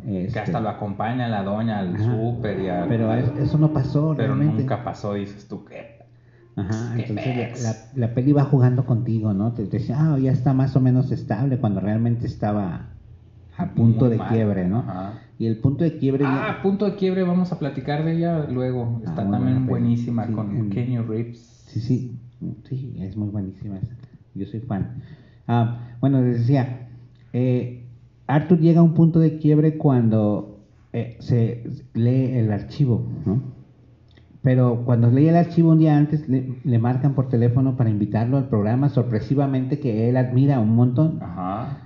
que 0.04 0.26
hasta 0.26 0.42
este, 0.42 0.60
lo 0.60 0.68
acompaña 0.68 1.28
la 1.28 1.42
doña 1.42 1.78
al 1.78 1.98
súper 1.98 2.58
y 2.58 2.88
Pero 2.88 3.12
eso 3.14 3.58
no 3.58 3.72
pasó, 3.72 4.14
Pero 4.16 4.36
nunca 4.36 4.84
pasó, 4.84 5.14
dices 5.14 5.48
tú, 5.48 5.64
¿qué 5.64 5.93
Ajá, 6.56 6.94
entonces 6.96 7.92
la, 7.96 8.14
peli 8.14 8.32
va 8.32 8.44
jugando 8.44 8.86
contigo, 8.86 9.34
¿no? 9.34 9.52
Te, 9.52 9.66
decía, 9.66 9.96
ah, 9.98 10.18
ya 10.18 10.30
está 10.30 10.52
más 10.54 10.76
o 10.76 10.80
menos 10.80 11.10
estable 11.10 11.58
cuando 11.58 11.80
realmente 11.80 12.26
estaba 12.26 12.90
a 13.56 13.74
punto 13.74 14.08
de 14.08 14.18
quiebre, 14.18 14.68
¿no? 14.68 14.84
Y 15.38 15.46
el 15.46 15.58
punto 15.58 15.82
de 15.82 15.96
quiebre. 15.96 16.24
Ah, 16.26 16.60
punto 16.62 16.84
de 16.84 16.94
quiebre, 16.94 17.24
vamos 17.24 17.50
a 17.50 17.58
platicar 17.58 18.04
de 18.04 18.16
ella 18.16 18.46
luego. 18.48 19.00
Está 19.04 19.22
ah, 19.22 19.30
también 19.30 19.66
buenísima 19.66 20.26
con 20.28 20.70
Kenny 20.70 20.98
Reeves. 20.98 21.64
Sí, 21.66 21.80
sí, 21.80 22.18
sí, 22.68 22.96
es 23.00 23.16
muy 23.16 23.30
buenísima 23.30 23.78
esa. 23.78 23.96
Yo 24.34 24.46
soy 24.46 24.60
fan. 24.60 25.02
Ah, 25.48 25.96
bueno, 26.00 26.22
les 26.22 26.40
decía, 26.40 26.88
eh, 27.32 27.84
Arthur 28.28 28.60
llega 28.60 28.80
a 28.80 28.82
un 28.84 28.94
punto 28.94 29.18
de 29.18 29.38
quiebre 29.38 29.76
cuando 29.76 30.60
eh, 30.92 31.16
se 31.18 31.64
lee 31.94 32.38
el 32.38 32.52
archivo, 32.52 33.04
¿no? 33.26 33.53
Pero 34.44 34.82
cuando 34.84 35.10
leí 35.10 35.26
el 35.26 35.36
archivo 35.36 35.72
un 35.72 35.78
día 35.78 35.96
antes, 35.96 36.28
le, 36.28 36.78
marcan 36.78 37.14
por 37.14 37.30
teléfono 37.30 37.78
para 37.78 37.88
invitarlo 37.88 38.36
al 38.36 38.50
programa, 38.50 38.90
sorpresivamente 38.90 39.80
que 39.80 40.10
él 40.10 40.18
admira 40.18 40.60
un 40.60 40.76
montón. 40.76 41.18
Ajá. 41.22 41.78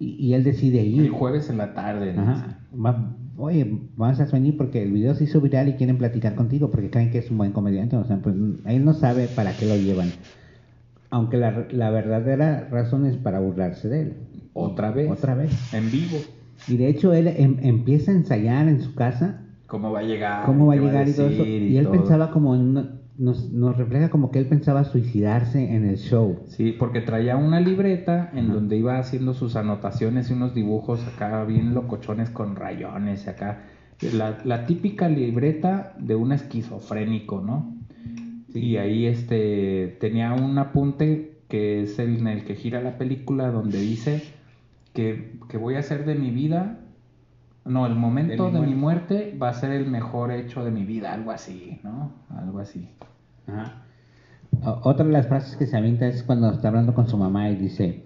Y, 0.00 0.34
él 0.34 0.42
decide 0.42 0.82
ir. 0.82 1.04
El 1.04 1.10
jueves 1.10 1.48
en 1.48 1.58
la 1.58 1.74
tarde. 1.74 2.16
Ajá. 2.18 2.58
oye, 3.36 3.88
vas 3.96 4.18
a 4.18 4.24
venir 4.24 4.56
porque 4.56 4.82
el 4.82 4.90
video 4.90 5.14
se 5.14 5.22
hizo 5.22 5.40
viral 5.40 5.68
y 5.68 5.74
quieren 5.74 5.96
platicar 5.96 6.34
contigo 6.34 6.72
porque 6.72 6.90
creen 6.90 7.12
que 7.12 7.18
es 7.18 7.30
un 7.30 7.38
buen 7.38 7.52
comediante. 7.52 7.94
O 7.94 8.04
sea, 8.04 8.16
pues 8.18 8.34
él 8.34 8.84
no 8.84 8.94
sabe 8.94 9.28
para 9.28 9.52
qué 9.52 9.66
lo 9.66 9.76
llevan. 9.76 10.08
Aunque 11.10 11.36
la, 11.36 11.68
la 11.70 11.90
verdadera 11.90 12.66
razón 12.68 13.06
es 13.06 13.16
para 13.16 13.38
burlarse 13.38 13.88
de 13.88 14.00
él. 14.02 14.16
Otra 14.54 14.90
vez. 14.90 15.08
Otra 15.08 15.36
vez. 15.36 15.72
En 15.72 15.88
vivo. 15.88 16.18
Y 16.66 16.78
de 16.78 16.88
hecho 16.88 17.12
él 17.12 17.28
em, 17.28 17.58
empieza 17.60 18.10
a 18.10 18.14
ensayar 18.16 18.66
en 18.66 18.80
su 18.80 18.96
casa 18.96 19.42
cómo 19.72 19.90
va 19.90 20.00
a 20.00 20.02
llegar, 20.02 20.44
cómo 20.44 20.66
va 20.66 20.74
a 20.74 20.76
llegar 20.76 21.08
y 21.08 21.14
todo 21.14 21.28
eso. 21.28 21.46
Y, 21.46 21.78
él 21.78 21.88
pensaba 21.88 22.30
como 22.30 22.54
nos, 22.54 23.50
nos 23.50 23.74
refleja 23.74 24.10
como 24.10 24.30
que 24.30 24.38
él 24.38 24.44
pensaba 24.44 24.84
suicidarse 24.84 25.74
en 25.74 25.86
el 25.86 25.96
show. 25.96 26.40
Sí, 26.46 26.76
porque 26.78 27.00
traía 27.00 27.38
una 27.38 27.58
libreta 27.58 28.30
en 28.34 28.52
donde 28.52 28.76
iba 28.76 28.98
haciendo 28.98 29.32
sus 29.32 29.56
anotaciones 29.56 30.28
y 30.28 30.34
unos 30.34 30.54
dibujos 30.54 31.02
acá 31.06 31.42
bien 31.44 31.72
locochones 31.72 32.28
con 32.28 32.54
rayones 32.54 33.26
acá. 33.28 33.62
La, 34.12 34.36
la 34.44 34.66
típica 34.66 35.08
libreta 35.08 35.94
de 35.98 36.16
un 36.16 36.32
esquizofrénico, 36.32 37.40
¿no? 37.40 37.74
Y 38.52 38.76
ahí 38.76 39.06
este 39.06 39.96
tenía 40.00 40.34
un 40.34 40.58
apunte 40.58 41.38
que 41.48 41.80
es 41.80 41.98
el 41.98 42.18
en 42.18 42.26
el 42.26 42.44
que 42.44 42.56
gira 42.56 42.82
la 42.82 42.98
película 42.98 43.50
donde 43.50 43.80
dice 43.80 44.22
que, 44.92 45.38
que 45.48 45.56
voy 45.56 45.76
a 45.76 45.78
hacer 45.78 46.04
de 46.04 46.14
mi 46.14 46.30
vida 46.30 46.81
no, 47.64 47.86
el 47.86 47.94
momento 47.94 48.50
de, 48.50 48.60
mi, 48.60 48.74
muerte 48.74 49.36
va 49.40 49.50
a 49.50 49.54
ser 49.54 49.70
el 49.70 49.86
mejor 49.86 50.32
hecho 50.32 50.64
de 50.64 50.72
mi 50.72 50.84
vida, 50.84 51.12
algo 51.12 51.30
así, 51.30 51.80
¿no? 51.84 52.10
Algo 52.36 52.58
así. 52.58 52.88
Ajá. 53.46 53.82
Otra 54.82 55.06
de 55.06 55.12
las 55.12 55.28
frases 55.28 55.56
que 55.56 55.66
se 55.66 55.76
avienta 55.76 56.06
es 56.06 56.24
cuando 56.24 56.50
está 56.50 56.68
hablando 56.68 56.92
con 56.92 57.08
su 57.08 57.16
mamá 57.16 57.50
y 57.50 57.56
dice, 57.56 58.04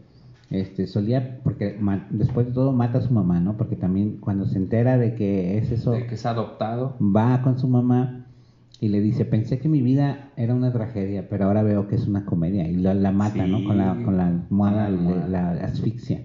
este, 0.51 0.87
solía, 0.87 1.41
porque 1.43 1.79
después 2.11 2.47
de 2.47 2.53
todo 2.53 2.73
mata 2.73 2.99
a 2.99 3.03
su 3.03 3.13
mamá, 3.13 3.41
¿no? 3.41 3.57
Porque 3.57 3.77
también 3.77 4.19
cuando 4.19 4.47
se 4.47 4.59
entera 4.59 4.99
de 4.99 5.15
que 5.15 5.59
es 5.59 5.73
eso, 5.73 5.93
de 5.93 6.07
que 6.07 6.15
es 6.15 6.27
adoptado, 6.27 6.97
va 7.01 7.43
con 7.43 7.59
su 7.59 7.67
mamá 7.67 8.27
y 8.79 8.89
le 8.89 9.01
dice, 9.01 9.25
pensé 9.25 9.59
que 9.59 9.69
mi 9.69 9.81
vida 9.81 10.31
era 10.37 10.55
una 10.55 10.71
tragedia, 10.73 11.29
pero 11.29 11.47
ahora 11.47 11.63
veo 11.63 11.89
que 11.89 11.97
es 11.97 12.07
una 12.07 12.27
comedia 12.27 12.69
y 12.69 12.77
la, 12.77 12.95
mata, 13.11 13.47
¿no? 13.47 13.65
Con 13.65 13.79
la, 13.79 13.97
con 14.05 14.19
la 14.19 14.29
almohada, 14.29 14.91
la, 14.91 15.55
la 15.55 15.65
asfixia 15.65 16.21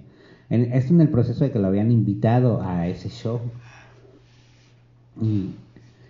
esto 0.51 0.93
en 0.93 1.01
el 1.01 1.09
proceso 1.09 1.43
de 1.43 1.51
que 1.51 1.59
lo 1.59 1.67
habían 1.67 1.91
invitado 1.91 2.61
a 2.61 2.87
ese 2.87 3.09
show. 3.09 3.39
Y, 5.21 5.55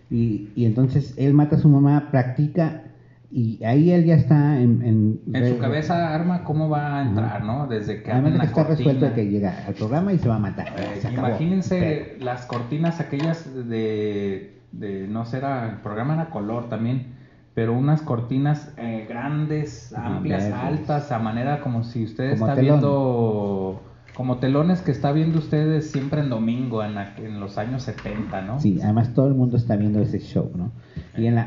y, 0.10 0.65
entonces 0.65 1.13
él 1.17 1.34
mata 1.34 1.56
a 1.56 1.60
su 1.60 1.69
mamá, 1.69 2.10
practica 2.12 2.84
y 3.32 3.63
ahí 3.63 3.91
él 3.91 4.06
ya 4.06 4.15
está 4.15 4.60
en... 4.60 5.19
En, 5.34 5.47
su 5.47 5.58
cabeza 5.58 6.13
arma 6.13 6.43
cómo 6.43 6.69
va 6.69 6.99
a 6.99 7.01
entrar, 7.04 7.43
¿no? 7.43 7.67
Desde 7.67 8.04
que... 8.04 8.12
Además 8.12 8.39
que 8.39 8.45
está 8.47 8.63
resuelto 8.63 9.06
de 9.06 9.13
que 9.13 9.30
llega 9.30 9.65
al 9.65 9.73
programa 9.73 10.12
y 10.12 10.19
se 10.19 10.27
va 10.27 10.36
a 10.36 10.39
matar. 10.39 10.67
Eh, 10.77 11.01
imagínense 11.13 12.17
las 12.19 12.45
cortinas 12.45 12.99
aquellas 12.99 13.47
de, 13.69 14.60
de... 14.71 15.08
No 15.08 15.25
sé, 15.25 15.38
era, 15.38 15.69
el 15.69 15.77
programa 15.77 16.15
era 16.15 16.30
color 16.30 16.67
también 16.67 17.21
pero 17.54 17.73
unas 17.73 18.01
cortinas 18.01 18.73
eh, 18.77 19.06
grandes, 19.10 19.93
amplias, 19.93 20.51
altas, 20.54 21.12
a 21.12 21.19
manera 21.19 21.60
como 21.60 21.84
si 21.84 22.06
usted 22.06 22.32
está 22.32 22.56
viendo 22.56 23.82
como 24.21 24.38
telones 24.38 24.84
que 24.84 24.91
está 24.91 25.12
viendo 25.13 25.39
ustedes 25.39 25.89
siempre 25.89 26.21
en 26.21 26.29
domingo, 26.29 26.84
en, 26.84 26.95
en, 27.17 27.39
los 27.39 27.57
años 27.57 27.81
70, 27.81 28.43
¿no? 28.43 28.60
Sí, 28.60 28.77
además 28.79 29.15
todo 29.15 29.27
el 29.27 29.34
mundo 29.34 29.57
está 29.57 29.75
viendo 29.75 29.99
ese 29.99 30.19
show, 30.19 30.51
¿no? 30.55 30.71
Y 31.17 31.25
en 31.25 31.39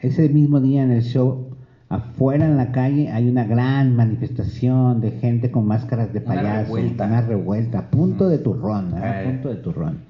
ese 0.00 0.28
mismo 0.28 0.60
día 0.60 0.82
en 0.82 0.90
el 0.90 1.00
show, 1.00 1.56
afuera 1.88 2.44
en 2.44 2.58
la 2.58 2.72
calle, 2.72 3.10
hay 3.10 3.26
una 3.26 3.44
gran 3.44 3.96
manifestación 3.96 5.00
de 5.00 5.12
gente 5.12 5.50
con 5.50 5.66
máscaras 5.66 6.12
de 6.12 6.20
payaso. 6.20 6.44
Una 6.44 6.62
revuelta. 6.64 7.06
Una 7.06 7.20
revuelta, 7.22 7.78
a 7.78 7.90
punto 7.90 8.28
de 8.28 8.36
turrón, 8.36 8.92
a 8.92 9.22
eh. 9.22 9.24
punto 9.24 9.48
de 9.48 9.56
turrón. 9.56 10.00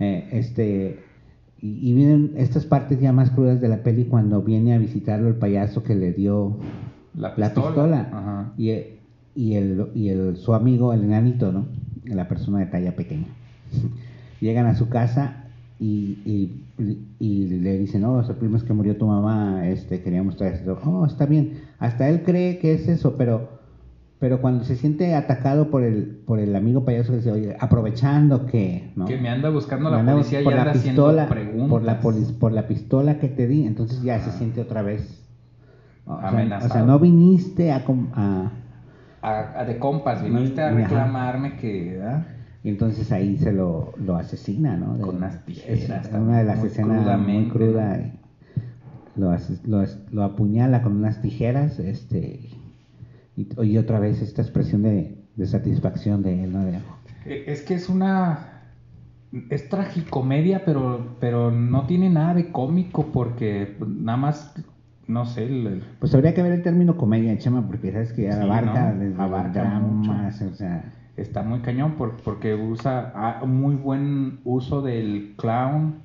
Eh, 0.00 0.28
este, 0.32 1.04
y, 1.62 1.94
vienen 1.94 2.32
estas 2.36 2.66
partes 2.66 2.98
ya 2.98 3.12
más 3.12 3.30
crudas 3.30 3.60
de 3.60 3.68
la 3.68 3.84
peli 3.84 4.06
cuando 4.06 4.42
viene 4.42 4.74
a 4.74 4.78
visitarlo 4.78 5.28
el 5.28 5.36
payaso 5.36 5.84
que 5.84 5.94
le 5.94 6.12
dio 6.12 6.58
la 7.14 7.36
pistola. 7.36 8.08
Ajá. 8.12 8.52
Y 8.58 8.97
y 9.38 9.54
el, 9.54 9.92
y 9.94 10.08
el, 10.08 10.36
su 10.36 10.52
amigo, 10.52 10.92
el 10.92 11.04
enanito, 11.04 11.52
¿no? 11.52 11.66
La 12.04 12.26
persona 12.26 12.58
de 12.58 12.66
talla 12.66 12.96
pequeña. 12.96 13.28
Llegan 14.40 14.66
a 14.66 14.74
su 14.74 14.88
casa 14.88 15.44
y, 15.78 16.18
y, 17.20 17.46
le 17.46 17.78
dicen, 17.78 18.02
no, 18.02 18.14
oh, 18.14 18.20
es 18.20 18.62
que 18.64 18.72
murió 18.72 18.96
tu 18.96 19.06
mamá, 19.06 19.68
este, 19.68 20.02
queríamos 20.02 20.36
traer 20.36 20.54
esto. 20.54 20.80
Oh, 20.84 21.06
está 21.06 21.26
bien. 21.26 21.60
Hasta 21.78 22.08
él 22.08 22.24
cree 22.24 22.58
que 22.58 22.74
es 22.74 22.88
eso, 22.88 23.14
pero, 23.16 23.60
pero 24.18 24.40
cuando 24.40 24.64
se 24.64 24.74
siente 24.74 25.14
atacado 25.14 25.70
por 25.70 25.84
el, 25.84 26.20
por 26.26 26.40
el 26.40 26.56
amigo 26.56 26.84
payaso, 26.84 27.14
dice, 27.14 27.30
oye, 27.30 27.56
aprovechando 27.60 28.44
que, 28.44 28.90
¿no? 28.96 29.04
Que 29.04 29.18
me 29.18 29.28
anda 29.28 29.50
buscando 29.50 29.88
la 29.88 30.04
policía 30.04 30.42
por 30.42 30.52
la 30.52 30.72
pistola, 30.72 31.28
por 31.68 31.82
la, 31.84 32.00
por 32.00 32.52
la 32.52 32.66
pistola 32.66 33.20
que 33.20 33.28
te 33.28 33.46
di, 33.46 33.66
entonces 33.66 34.02
ya 34.02 34.18
se 34.18 34.32
siente 34.32 34.60
otra 34.60 34.82
vez. 34.82 35.24
amenazado. 36.06 36.70
o 36.70 36.72
sea, 36.72 36.82
no 36.84 36.98
viniste 36.98 37.70
a, 37.70 37.84
a 38.14 38.52
a, 39.22 39.64
de 39.64 39.78
compas, 39.78 40.22
viniste 40.22 40.62
a 40.62 40.70
reclamarme 40.70 41.56
que... 41.56 42.00
Y 42.64 42.70
entonces 42.70 43.12
ahí 43.12 43.36
se 43.36 43.52
lo, 43.52 43.94
lo 43.98 44.16
asesina, 44.16 44.76
¿no? 44.76 44.98
Con 44.98 45.16
unas 45.16 45.44
tijeras. 45.44 46.10
una 46.12 46.38
de 46.38 46.44
las 46.44 46.62
escenas 46.64 47.18
muy 47.20 47.48
cruda. 47.48 48.00
Lo, 49.16 49.36
lo, 49.66 49.84
lo, 50.10 50.22
apuñala 50.22 50.82
con 50.82 50.96
unas 50.96 51.20
tijeras, 51.22 51.78
este... 51.78 52.50
Y, 53.36 53.76
otra 53.78 54.00
vez 54.00 54.20
esta 54.20 54.42
expresión 54.42 54.82
de, 54.82 55.16
de 55.36 55.46
satisfacción 55.46 56.22
de 56.22 56.44
él, 56.44 56.52
¿no? 56.52 56.64
E, 57.24 57.44
es 57.46 57.62
que 57.62 57.74
es 57.74 57.88
una... 57.88 58.64
Es 59.50 59.68
tragicomedia, 59.68 60.64
pero, 60.64 61.16
pero 61.20 61.50
no 61.50 61.86
tiene 61.86 62.08
nada 62.10 62.34
de 62.34 62.50
cómico 62.50 63.12
porque 63.12 63.76
nada 63.86 64.16
más 64.16 64.54
no 65.08 65.24
sé. 65.24 65.48
Pues 65.98 66.14
habría 66.14 66.34
que 66.34 66.42
ver 66.42 66.52
el 66.52 66.62
término 66.62 66.96
comedia, 66.96 67.36
Chema, 67.38 67.66
porque 67.66 67.90
sabes 67.90 68.12
que 68.12 68.30
abarca, 68.30 68.94
dramas, 69.52 70.42
o 70.42 70.54
sea. 70.54 70.92
Está 71.16 71.42
muy 71.42 71.58
cañón 71.60 71.96
porque 71.96 72.54
usa 72.54 73.12
ah, 73.16 73.44
muy 73.44 73.74
buen 73.74 74.38
uso 74.44 74.82
del 74.82 75.34
clown, 75.36 75.96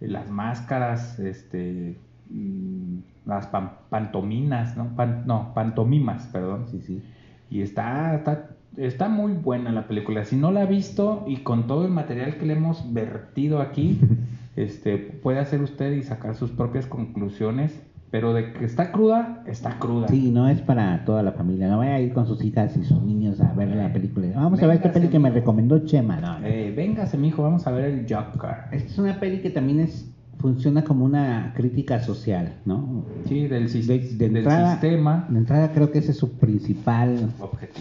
las 0.00 0.30
máscaras, 0.30 1.18
este, 1.18 1.98
mm, 2.30 2.98
las 3.26 3.48
pantominas, 3.90 4.74
¿no? 4.78 4.90
no, 5.26 5.52
pantomimas, 5.52 6.26
perdón. 6.28 6.68
Sí, 6.70 6.80
sí. 6.80 7.02
Y 7.50 7.60
está, 7.60 8.14
está, 8.14 8.48
está 8.78 9.10
muy 9.10 9.32
buena 9.32 9.72
la 9.72 9.86
película. 9.88 10.24
Si 10.24 10.36
no 10.36 10.50
la 10.52 10.62
ha 10.62 10.66
visto 10.66 11.24
y 11.26 11.38
con 11.38 11.66
todo 11.66 11.84
el 11.84 11.90
material 11.90 12.38
que 12.38 12.46
le 12.46 12.54
hemos 12.54 12.94
vertido 12.94 13.60
aquí, 13.60 14.00
este, 14.56 14.96
puede 14.96 15.38
hacer 15.38 15.60
usted 15.60 15.92
y 15.92 16.02
sacar 16.02 16.34
sus 16.34 16.50
propias 16.50 16.86
conclusiones 16.86 17.78
pero 18.16 18.32
de 18.32 18.50
que 18.54 18.64
está 18.64 18.92
cruda, 18.92 19.42
está 19.44 19.78
cruda. 19.78 20.08
Sí, 20.08 20.30
no 20.30 20.48
es 20.48 20.62
para 20.62 21.04
toda 21.04 21.22
la 21.22 21.32
familia. 21.32 21.68
No 21.68 21.76
vaya 21.76 21.96
a 21.96 22.00
ir 22.00 22.14
con 22.14 22.26
sus 22.26 22.42
hijas 22.42 22.74
y 22.74 22.82
sus 22.82 23.02
niños 23.02 23.38
a 23.42 23.52
ver 23.52 23.68
la 23.76 23.92
película. 23.92 24.28
Vamos 24.34 24.62
a 24.62 24.66
ver 24.66 24.76
esta 24.76 24.90
peli 24.90 25.08
que 25.08 25.18
me 25.18 25.28
recomendó 25.28 25.84
Chema. 25.84 26.18
No, 26.18 26.38
eh, 26.42 26.72
véngase, 26.74 27.18
mijo, 27.18 27.42
vamos 27.42 27.66
a 27.66 27.72
ver 27.72 27.84
el 27.84 28.06
Joker. 28.08 28.72
Esta 28.72 28.88
es 28.88 28.98
una 28.98 29.20
peli 29.20 29.42
que 29.42 29.50
también 29.50 29.80
es 29.80 30.10
funciona 30.38 30.82
como 30.82 31.04
una 31.04 31.52
crítica 31.54 32.00
social, 32.00 32.54
¿no? 32.64 33.04
Sí, 33.26 33.48
del, 33.48 33.70
del 33.70 33.70
sistema. 33.70 35.26
De 35.28 35.38
entrada 35.38 35.72
creo 35.72 35.90
que 35.90 35.98
ese 35.98 36.12
es 36.12 36.16
su 36.16 36.38
principal 36.38 37.28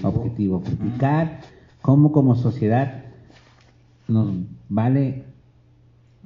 objetivo, 0.03 0.63
criticar 0.63 1.39
cómo 1.81 2.11
como 2.11 2.35
sociedad 2.35 3.05
nos 4.09 4.33
vale 4.67 5.23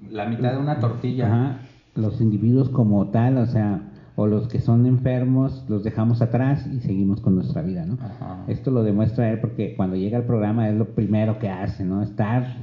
la 0.10 0.26
mitad 0.26 0.54
de 0.54 0.58
una 0.58 0.80
tortilla. 0.80 1.60
los 1.94 2.22
individuos 2.22 2.70
como 2.70 3.08
tal, 3.10 3.38
o 3.38 3.46
sea, 3.46 3.89
o 4.20 4.28
los 4.28 4.50
que 4.50 4.60
son 4.60 4.86
enfermos 4.86 5.64
los 5.70 5.82
dejamos 5.86 6.22
atrás 6.22 6.68
y 6.68 6.82
seguimos 6.82 7.22
con 7.22 7.36
nuestra 7.36 7.62
vida, 7.62 7.86
¿no? 7.86 7.98
Esto 8.50 8.70
lo 8.70 8.84
demuestra 8.84 9.30
él 9.32 9.40
porque 9.40 9.76
cuando 9.78 9.96
llega 9.96 10.18
al 10.18 10.26
programa 10.26 10.68
es 10.68 10.76
lo 10.76 10.90
primero 10.90 11.40
que 11.40 11.48
hace, 11.48 11.86
¿no? 11.86 12.04
Estar 12.04 12.58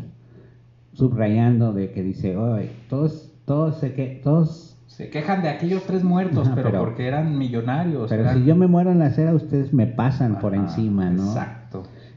subrayando 0.93 1.73
de 1.73 1.93
que 1.93 2.03
dice, 2.03 2.37
oye, 2.37 2.69
todos, 2.91 3.33
todos 3.47 3.79
se 3.79 3.95
que, 3.95 4.21
todos 4.23 4.77
se 4.87 5.09
quejan 5.09 5.41
de 5.41 5.49
aquellos 5.49 5.85
tres 5.85 6.05
muertos, 6.05 6.47
pero, 6.55 6.79
porque 6.79 7.07
eran 7.07 7.39
millonarios. 7.39 8.11
Pero 8.11 8.31
si 8.35 8.45
yo 8.45 8.55
me 8.55 8.67
muero 8.67 8.93
en 8.93 8.99
la 8.99 9.07
acera, 9.07 9.33
ustedes 9.33 9.73
me 9.73 9.87
pasan 9.87 10.39
por 10.39 10.55
encima, 10.55 11.09
¿no? 11.09 11.25
Exacto. 11.25 11.66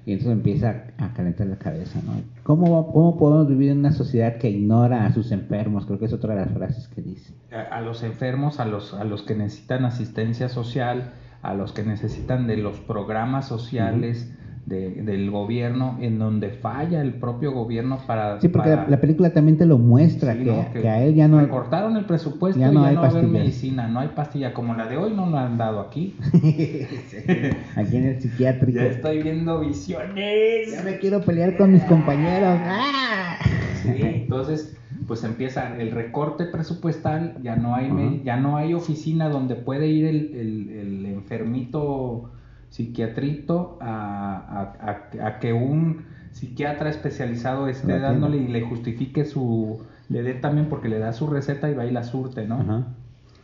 Y 0.06 0.14
entonces 0.14 0.34
empieza 0.34 0.86
a 0.98 1.14
calentar 1.14 1.48
la 1.48 1.58
cabeza, 1.58 2.00
¿no? 2.06 2.14
¿Cómo, 2.44 2.92
¿Cómo 2.92 3.18
podemos 3.18 3.48
vivir 3.48 3.72
en 3.72 3.80
una 3.80 3.92
sociedad 3.92 4.38
que 4.38 4.50
ignora 4.50 5.06
a 5.06 5.14
sus 5.14 5.32
enfermos? 5.32 5.86
Creo 5.86 6.00
que 6.00 6.06
es 6.06 6.14
otra 6.14 6.36
de 6.36 6.42
las 6.46 6.54
frases 6.54 6.88
que 6.88 7.02
dice. 7.02 7.34
A, 7.52 7.82
los 7.82 8.04
enfermos, 8.04 8.60
a 8.60 8.66
los, 8.66 8.94
a 8.94 9.04
los 9.04 9.24
que 9.24 9.36
necesitan 9.36 9.86
asistencia 9.86 10.50
social, 10.50 11.12
a 11.42 11.54
los 11.54 11.74
que 11.74 11.84
necesitan 11.84 12.48
de 12.48 12.58
los 12.58 12.80
programas 12.80 13.48
sociales, 13.48 14.34
del 14.70 15.32
gobierno, 15.32 15.98
en 16.00 16.20
donde 16.20 16.52
falla 16.52 17.02
el 17.02 17.14
propio 17.14 17.52
gobierno 17.52 18.00
para... 18.06 18.40
Sí, 18.40 18.48
porque 18.50 18.78
La, 18.88 19.02
película 19.02 19.34
también 19.34 19.58
te 19.58 19.66
lo 19.66 19.78
muestra, 19.80 20.38
que, 20.38 20.88
a 20.88 21.04
él 21.04 21.16
ya 21.16 21.28
no... 21.28 21.48
Cortaron 21.50 21.98
el 21.98 22.06
presupuesto 22.06 22.60
ya 22.60 22.72
no, 22.72 22.86
hay 22.86 22.96
no 22.96 23.28
medicina, 23.28 23.88
no 23.88 24.00
hay 24.00 24.10
pastilla, 24.10 24.54
como 24.54 24.76
la 24.76 24.86
de 24.88 24.98
hoy 24.98 25.14
no 25.14 25.30
la 25.30 25.46
han 25.46 25.58
dado 25.58 25.80
aquí. 25.80 26.16
aquí 27.76 27.98
en 27.98 28.06
el 28.06 28.22
psiquiátrico. 28.22 28.80
Ya 28.80 28.86
estoy 28.86 29.24
viendo 29.24 29.60
visiones. 29.60 30.72
Ya 30.72 30.84
me 30.84 31.00
quiero 31.00 31.22
pelear 31.22 31.58
con 31.58 31.74
mis 31.74 31.84
compañeros. 31.84 32.60
¡Ah! 32.62 33.38
Sí, 33.82 34.02
entonces 34.02 34.76
pues 35.08 35.24
empieza 35.24 35.80
el 35.80 35.92
recorte 35.92 36.46
presupuestal, 36.46 37.38
ya 37.42 37.56
no 37.56 37.74
hay, 37.74 38.22
ya 38.24 38.38
no 38.38 38.58
hay 38.58 38.76
oficina 38.76 39.30
donde 39.30 39.56
puede 39.56 39.88
ir 39.88 40.06
el, 40.06 40.36
el, 40.36 40.70
el 40.70 41.06
enfermito 41.08 42.30
psiquiatrito 42.70 43.78
a, 43.82 44.74
a, 45.22 45.40
que 45.40 45.54
un 45.54 46.06
psiquiatra 46.32 46.90
especializado 46.90 47.68
esté 47.68 48.00
dándole 48.00 48.38
y 48.38 48.48
le 48.48 48.62
justifique 48.62 49.26
su, 49.26 49.82
le 50.10 50.24
dé 50.24 50.34
también 50.36 50.68
porque 50.70 50.90
le 50.90 51.00
da 51.00 51.14
su 51.14 51.28
receta 51.28 51.70
y 51.70 51.74
va 51.74 51.86
y 51.86 51.92
la 51.92 52.04
surte, 52.04 52.48
¿no? 52.48 52.86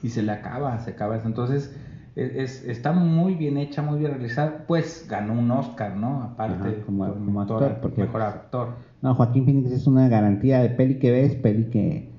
Y 0.03 0.09
se 0.09 0.21
le 0.21 0.31
acaba, 0.31 0.79
se 0.79 0.91
acaba 0.91 1.17
eso. 1.17 1.27
Entonces, 1.27 1.75
e, 2.15 2.43
es, 2.43 2.63
está 2.65 2.91
muy 2.91 3.35
bien 3.35 3.57
hecha, 3.57 3.81
muy 3.81 3.99
bien 3.99 4.11
realizada. 4.11 4.65
Pues 4.67 5.07
ganó 5.09 5.33
un 5.33 5.49
Oscar, 5.51 5.95
¿no? 5.95 6.23
Aparte, 6.23 6.81
como, 6.85 7.11
como, 7.13 7.41
actor, 7.41 7.77
porque, 7.81 8.01
mejor 8.01 8.21
actor. 8.21 8.69
No, 9.01 9.15
Joaquín 9.15 9.45
Phoenix 9.45 9.71
es 9.71 9.87
una 9.87 10.07
garantía 10.07 10.59
de 10.59 10.69
peli 10.69 10.99
que 10.99 11.11
ves, 11.11 11.35
peli 11.35 11.65
que, 11.65 12.09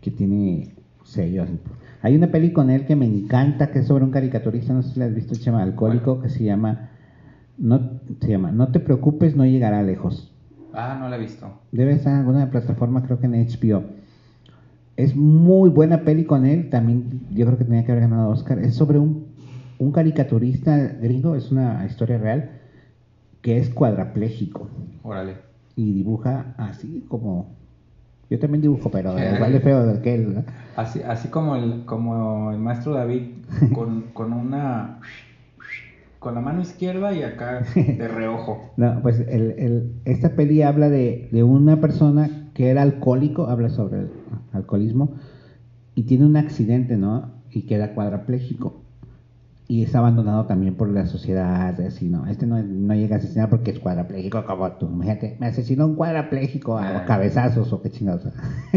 que 0.00 0.10
tiene 0.10 0.74
sellos. 1.04 1.48
Hay 2.06 2.14
una 2.14 2.28
peli 2.28 2.52
con 2.52 2.70
él 2.70 2.86
que 2.86 2.94
me 2.94 3.04
encanta, 3.04 3.72
que 3.72 3.80
es 3.80 3.88
sobre 3.88 4.04
un 4.04 4.12
caricaturista, 4.12 4.72
no 4.72 4.84
sé 4.84 4.92
si 4.92 5.00
la 5.00 5.06
has 5.06 5.14
visto, 5.16 5.34
Chema, 5.34 5.60
alcohólico, 5.60 6.20
que 6.20 6.28
se 6.28 6.44
llama 6.44 6.90
no, 7.58 7.98
se 8.20 8.28
llama 8.28 8.52
No 8.52 8.68
te 8.68 8.78
preocupes, 8.78 9.34
no 9.34 9.44
llegará 9.44 9.82
lejos. 9.82 10.32
Ah, 10.72 10.98
no 11.00 11.08
la 11.08 11.16
he 11.16 11.18
visto. 11.18 11.50
Debe 11.72 11.94
estar 11.94 12.12
en 12.12 12.20
alguna 12.20 12.48
plataforma, 12.48 13.02
creo 13.02 13.18
que 13.18 13.26
en 13.26 13.32
HBO. 13.32 13.82
Es 14.94 15.16
muy 15.16 15.68
buena 15.68 16.02
peli 16.02 16.24
con 16.26 16.46
él, 16.46 16.70
también 16.70 17.22
yo 17.32 17.44
creo 17.44 17.58
que 17.58 17.64
tenía 17.64 17.84
que 17.84 17.90
haber 17.90 18.04
ganado 18.04 18.28
Oscar. 18.28 18.60
Es 18.60 18.76
sobre 18.76 19.00
un, 19.00 19.26
un 19.80 19.90
caricaturista 19.90 20.76
gringo, 20.76 21.34
es 21.34 21.50
una 21.50 21.84
historia 21.86 22.18
real, 22.18 22.50
que 23.42 23.58
es 23.58 23.68
cuadraplégico. 23.68 24.68
Órale. 25.02 25.38
Y 25.74 25.92
dibuja 25.92 26.54
así 26.56 27.04
como... 27.08 27.56
Yo 28.28 28.38
también 28.38 28.62
dibujo, 28.62 28.90
pero 28.90 29.12
igual 29.12 29.52
de 29.52 29.60
feo 29.60 30.02
que 30.02 30.14
él. 30.14 30.44
Así, 30.76 31.00
así 31.02 31.28
como, 31.28 31.56
el, 31.56 31.84
como 31.84 32.50
el 32.50 32.58
maestro 32.58 32.94
David, 32.94 33.22
con, 33.74 34.10
con 34.12 34.32
una 34.32 35.00
con 36.18 36.34
la 36.34 36.40
mano 36.40 36.60
izquierda 36.60 37.12
y 37.12 37.22
acá 37.22 37.62
de 37.74 38.08
reojo. 38.08 38.72
no, 38.76 39.00
pues 39.00 39.20
el, 39.20 39.54
el, 39.58 39.92
esta 40.04 40.30
peli 40.30 40.62
habla 40.62 40.88
de, 40.88 41.28
de, 41.30 41.44
una 41.44 41.80
persona 41.80 42.50
que 42.52 42.70
era 42.70 42.82
alcohólico, 42.82 43.46
habla 43.46 43.68
sobre 43.68 44.00
el 44.00 44.10
alcoholismo, 44.52 45.14
y 45.94 46.02
tiene 46.02 46.26
un 46.26 46.36
accidente, 46.36 46.96
¿no? 46.96 47.30
Y 47.52 47.62
queda 47.62 47.94
cuadraplégico. 47.94 48.85
Y 49.68 49.82
es 49.82 49.94
abandonado 49.96 50.46
también 50.46 50.76
por 50.76 50.88
la 50.88 51.06
sociedad, 51.06 51.80
así, 51.80 52.08
¿no? 52.08 52.26
Este 52.26 52.46
no, 52.46 52.62
no 52.62 52.94
llega 52.94 53.16
a 53.16 53.18
asesinar 53.18 53.50
porque 53.50 53.72
es 53.72 53.80
cuadraplégico 53.80 54.44
como 54.44 54.70
tú. 54.72 54.86
Imagínate, 54.86 55.36
me 55.40 55.46
asesinó 55.46 55.86
un 55.86 55.96
cuadraplégico 55.96 56.78
a 56.78 56.98
ah. 56.98 57.04
cabezazos 57.04 57.72
o 57.72 57.82
qué 57.82 57.90
chingados. 57.90 58.22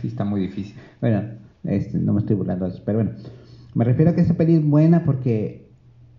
sí, 0.00 0.08
está 0.08 0.24
muy 0.24 0.42
difícil. 0.42 0.76
Bueno, 1.00 1.22
este, 1.64 1.98
no 1.98 2.12
me 2.12 2.20
estoy 2.20 2.36
burlando 2.36 2.66
de 2.66 2.72
eso, 2.72 2.82
pero 2.84 2.98
bueno. 2.98 3.12
Me 3.74 3.84
refiero 3.84 4.10
a 4.10 4.14
que 4.14 4.20
esta 4.20 4.34
peli 4.34 4.56
es 4.56 4.64
buena 4.64 5.04
porque 5.04 5.70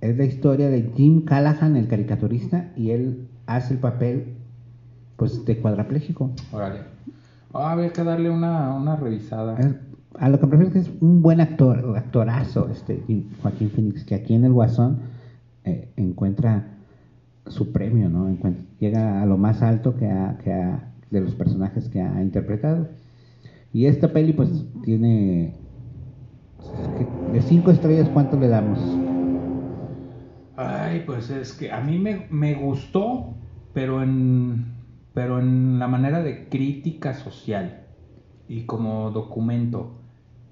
es 0.01 0.17
la 0.17 0.25
historia 0.25 0.69
de 0.69 0.91
Jim 0.95 1.23
Callahan, 1.23 1.75
el 1.75 1.87
caricaturista, 1.87 2.71
y 2.75 2.89
él 2.89 3.27
hace 3.45 3.75
el 3.75 3.79
papel 3.79 4.33
pues 5.15 5.45
de 5.45 5.57
cuadrapléjico. 5.59 6.31
Órale. 6.51 6.79
Ah, 7.53 7.71
había 7.71 7.93
que 7.93 8.03
darle 8.03 8.31
una, 8.31 8.73
una 8.73 8.95
revisada. 8.95 9.57
A 10.19 10.29
lo 10.29 10.39
que 10.39 10.45
me 10.45 10.51
refiero 10.53 10.67
es 10.67 10.73
que 10.73 10.91
es 10.91 11.01
un 11.01 11.21
buen 11.21 11.41
actor, 11.41 11.97
actorazo, 11.97 12.69
este 12.69 13.03
Joaquín 13.41 13.69
Phoenix, 13.69 14.03
que 14.03 14.15
aquí 14.15 14.33
en 14.33 14.45
el 14.45 14.53
Guasón 14.53 14.99
eh, 15.65 15.89
encuentra 15.97 16.67
su 17.47 17.71
premio, 17.71 18.09
¿no? 18.09 18.35
llega 18.79 19.21
a 19.21 19.25
lo 19.25 19.37
más 19.37 19.61
alto 19.61 19.95
que 19.95 20.07
ha, 20.09 20.37
que 20.43 20.53
ha, 20.53 20.91
de 21.11 21.21
los 21.21 21.35
personajes 21.35 21.89
que 21.89 22.01
ha 22.01 22.21
interpretado. 22.21 22.87
Y 23.73 23.87
esta 23.87 24.13
peli 24.13 24.33
pues 24.33 24.49
tiene 24.83 25.55
de 27.31 27.41
cinco 27.41 27.71
estrellas, 27.71 28.09
¿cuánto 28.13 28.39
le 28.39 28.47
damos? 28.47 28.79
Ay, 30.55 31.03
pues 31.05 31.29
es 31.31 31.53
que 31.53 31.71
a 31.71 31.81
mí 31.81 31.97
me, 31.97 32.27
me 32.29 32.53
gustó, 32.53 33.33
pero 33.73 34.03
en, 34.03 34.65
pero 35.13 35.39
en 35.39 35.79
la 35.79 35.87
manera 35.87 36.21
de 36.21 36.47
crítica 36.47 37.13
social 37.15 37.81
y 38.47 38.65
como 38.65 39.11
documento. 39.11 40.02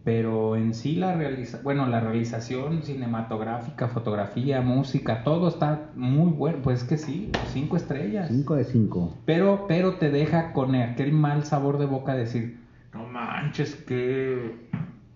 Pero 0.03 0.55
en 0.55 0.73
sí 0.73 0.95
la 0.95 1.13
realiza, 1.13 1.59
bueno, 1.63 1.85
la 1.85 1.99
realización 1.99 2.81
cinematográfica, 2.81 3.87
fotografía, 3.87 4.61
música, 4.61 5.23
todo 5.23 5.47
está 5.47 5.91
muy 5.95 6.31
bueno. 6.31 6.59
Pues 6.63 6.81
es 6.81 6.87
que 6.87 6.97
sí, 6.97 7.31
cinco 7.47 7.77
estrellas. 7.77 8.27
Cinco 8.29 8.55
de 8.55 8.63
cinco. 8.63 9.13
Pero, 9.25 9.65
pero 9.67 9.95
te 9.95 10.09
deja 10.09 10.53
con 10.53 10.73
aquel 10.73 11.11
mal 11.11 11.43
sabor 11.43 11.77
de 11.77 11.85
boca 11.85 12.15
decir, 12.15 12.57
no 12.93 13.05
manches 13.05 13.75
que 13.75 14.69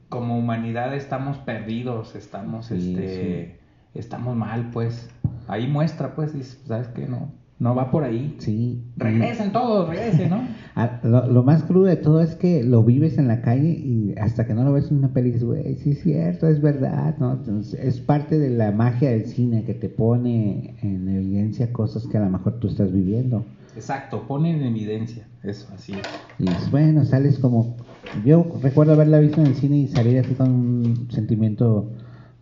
como 0.09 0.37
humanidad 0.37 0.93
estamos 0.93 1.39
perdidos, 1.39 2.15
estamos 2.15 2.69
este 2.71 3.59
estamos 3.95 4.35
mal, 4.35 4.69
pues. 4.71 5.09
Ahí 5.47 5.67
muestra, 5.67 6.15
pues, 6.15 6.33
dices, 6.33 6.61
¿sabes 6.65 6.87
qué? 6.89 7.07
No, 7.07 7.31
no 7.57 7.73
va 7.73 7.89
por 7.89 8.03
ahí. 8.03 8.35
Sí. 8.39 8.83
Regresen 8.97 9.51
todos, 9.51 9.89
regresen, 9.89 10.29
¿no? 10.29 10.47
Ah, 10.77 10.99
lo, 11.03 11.41
más 11.43 11.63
crudo 11.63 11.85
de 11.85 11.95
todo 11.95 12.19
es 12.19 12.35
que 12.35 12.61
lo 12.61 12.83
vives 12.83 13.17
en 13.17 13.29
la 13.29 13.41
calle 13.41 13.69
y 13.69 14.13
hasta 14.19 14.45
que 14.45 14.53
no 14.53 14.65
lo 14.65 14.73
ves 14.73 14.91
en 14.91 14.97
una 14.97 15.13
peli 15.13 15.31
dices, 15.31 15.45
güey, 15.45 15.75
sí 15.77 15.91
es 15.91 16.03
cierto, 16.03 16.49
es 16.49 16.61
verdad, 16.61 17.15
¿no? 17.17 17.31
Entonces, 17.31 17.79
es 17.79 18.01
parte 18.01 18.37
de 18.37 18.49
la 18.49 18.73
magia 18.73 19.11
del 19.11 19.25
cine 19.25 19.63
que 19.63 19.73
te 19.73 19.87
pone 19.87 20.75
en 20.81 21.07
evidencia 21.07 21.71
cosas 21.71 22.07
que 22.07 22.17
a 22.17 22.25
lo 22.25 22.29
mejor 22.29 22.59
tú 22.59 22.67
estás 22.67 22.91
viviendo. 22.91 23.45
Exacto, 23.73 24.27
pone 24.27 24.51
en 24.51 24.63
evidencia, 24.63 25.25
eso, 25.43 25.65
así 25.73 25.93
es. 25.93 26.01
Y 26.39 26.49
bueno, 26.71 27.05
sales 27.05 27.39
como... 27.39 27.77
Yo 28.25 28.45
recuerdo 28.61 28.91
haberla 28.91 29.19
visto 29.19 29.39
en 29.39 29.47
el 29.47 29.55
cine 29.55 29.77
y 29.77 29.87
salir 29.87 30.19
así 30.19 30.33
con 30.33 30.51
un 30.51 31.07
sentimiento 31.09 31.89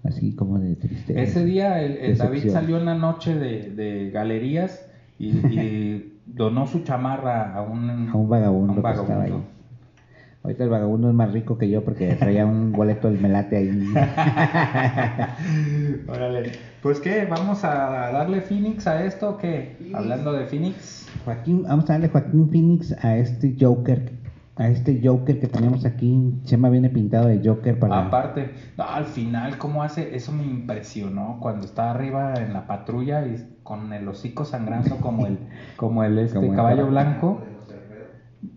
así 0.04 0.36
como 0.36 0.60
de 0.60 0.76
tristeza. 0.76 1.22
Ese 1.22 1.46
día 1.46 1.82
el, 1.82 2.18
David 2.18 2.50
salió 2.52 2.78
en 2.78 2.86
la 2.86 2.96
noche 2.96 3.36
de, 3.36 4.12
galerías 4.12 4.86
y, 5.20 6.10
donó 6.26 6.68
su 6.68 6.84
chamarra 6.84 7.54
a 7.54 7.62
un, 7.62 8.10
a 8.10 8.16
un 8.16 8.30
vagabundo. 8.30 8.82
Que 8.82 8.92
estaba 8.92 9.24
ahí. 9.24 9.34
Ahorita 10.44 10.64
el 10.66 10.70
vagabundo 10.70 11.10
es 11.10 11.16
más 11.16 11.32
rico 11.32 11.58
que 11.58 11.70
yo 11.70 11.86
porque 11.86 12.16
traía 12.16 12.46
un 12.46 12.74
boleto 12.74 13.10
del 13.10 13.22
melate 13.22 13.58
ahí. 13.58 13.70
Órale. 16.08 16.52
Pues 16.82 17.00
qué, 17.00 17.26
vamos 17.26 17.64
a 17.64 18.12
darle 18.12 18.42
Phoenix 18.42 18.86
a 18.88 19.06
esto, 19.06 19.38
¿qué? 19.38 19.78
Hablando 19.94 20.34
de 20.34 20.46
Phoenix. 20.46 21.08
Joaquín, 21.24 21.64
vamos 21.64 21.90
a 21.90 21.94
darle 21.94 22.10
Joaquín 22.10 22.50
Phoenix 22.50 22.94
a 23.04 23.16
este 23.16 23.56
Joker 23.58 24.23
a 24.56 24.68
este 24.68 25.02
Joker 25.04 25.40
que 25.40 25.48
tenemos 25.48 25.86
aquí. 25.86 26.40
Chema 26.44 26.70
viene 26.70 26.90
pintado 26.90 27.28
de 27.28 27.42
Joker 27.44 27.80
para. 27.80 28.08
Aparte, 28.08 28.52
al 28.78 29.06
final, 29.06 29.58
¿cómo 29.58 29.84
hace? 29.84 30.16
Eso 30.16 30.32
me 30.32 30.44
impresionó 30.44 31.38
cuando 31.40 31.66
está 31.66 31.92
arriba 31.92 32.36
en 32.36 32.54
la 32.54 32.68
patrulla 32.68 33.26
y 33.26 33.58
con 33.64 33.94
el 33.94 34.08
hocico 34.08 34.46
sangrando 34.46 34.98
como 34.98 35.26
el, 35.26 35.40
como 35.78 36.04
el 36.04 36.18
este 36.20 36.50
caballo 36.52 36.88
blanco. 36.88 37.42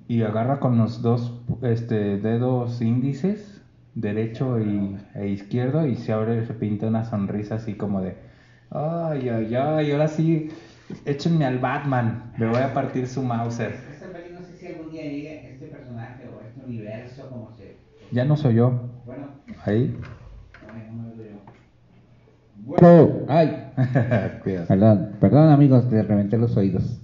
Y 0.09 0.23
agarra 0.23 0.61
con 0.61 0.79
los 0.79 1.03
dos 1.03 1.43
este, 1.63 2.19
dedos 2.19 2.81
índices, 2.81 3.63
derecho 3.95 4.61
y, 4.61 4.97
e 5.15 5.29
izquierdo, 5.29 5.87
y 5.87 5.97
se 5.97 6.13
abre, 6.13 6.45
se 6.47 6.55
pinta 6.55 6.87
una 6.87 7.05
sonrisa 7.05 7.57
así 7.57 7.75
como 7.75 8.03
de. 8.03 8.17
Ay, 8.71 9.29
ay, 9.29 9.55
ay, 9.55 9.93
ahora 9.93 10.09
sí, 10.09 10.49
échenme 11.05 11.45
al 11.45 11.59
Batman, 11.59 12.33
me 12.37 12.47
voy 12.47 12.61
a 12.61 12.73
partir 12.73 13.09
su 13.09 13.23
Mauser. 13.23 13.75
no 14.33 14.43
sé 14.43 14.57
si 14.57 14.67
algún 14.67 14.91
día 14.91 15.03
llegue 15.03 15.36
como. 15.36 15.36
Ya 18.13 18.25
no 18.25 18.37
soy 18.37 18.57
yo. 18.57 18.91
Bueno. 19.05 19.27
Ahí. 19.65 19.97
Bueno, 22.67 23.11
ay. 23.29 23.73
perdón, 24.69 25.13
perdón 25.21 25.51
amigos, 25.51 25.89
te 25.89 26.03
reventé 26.03 26.37
los 26.37 26.57
oídos. 26.57 27.01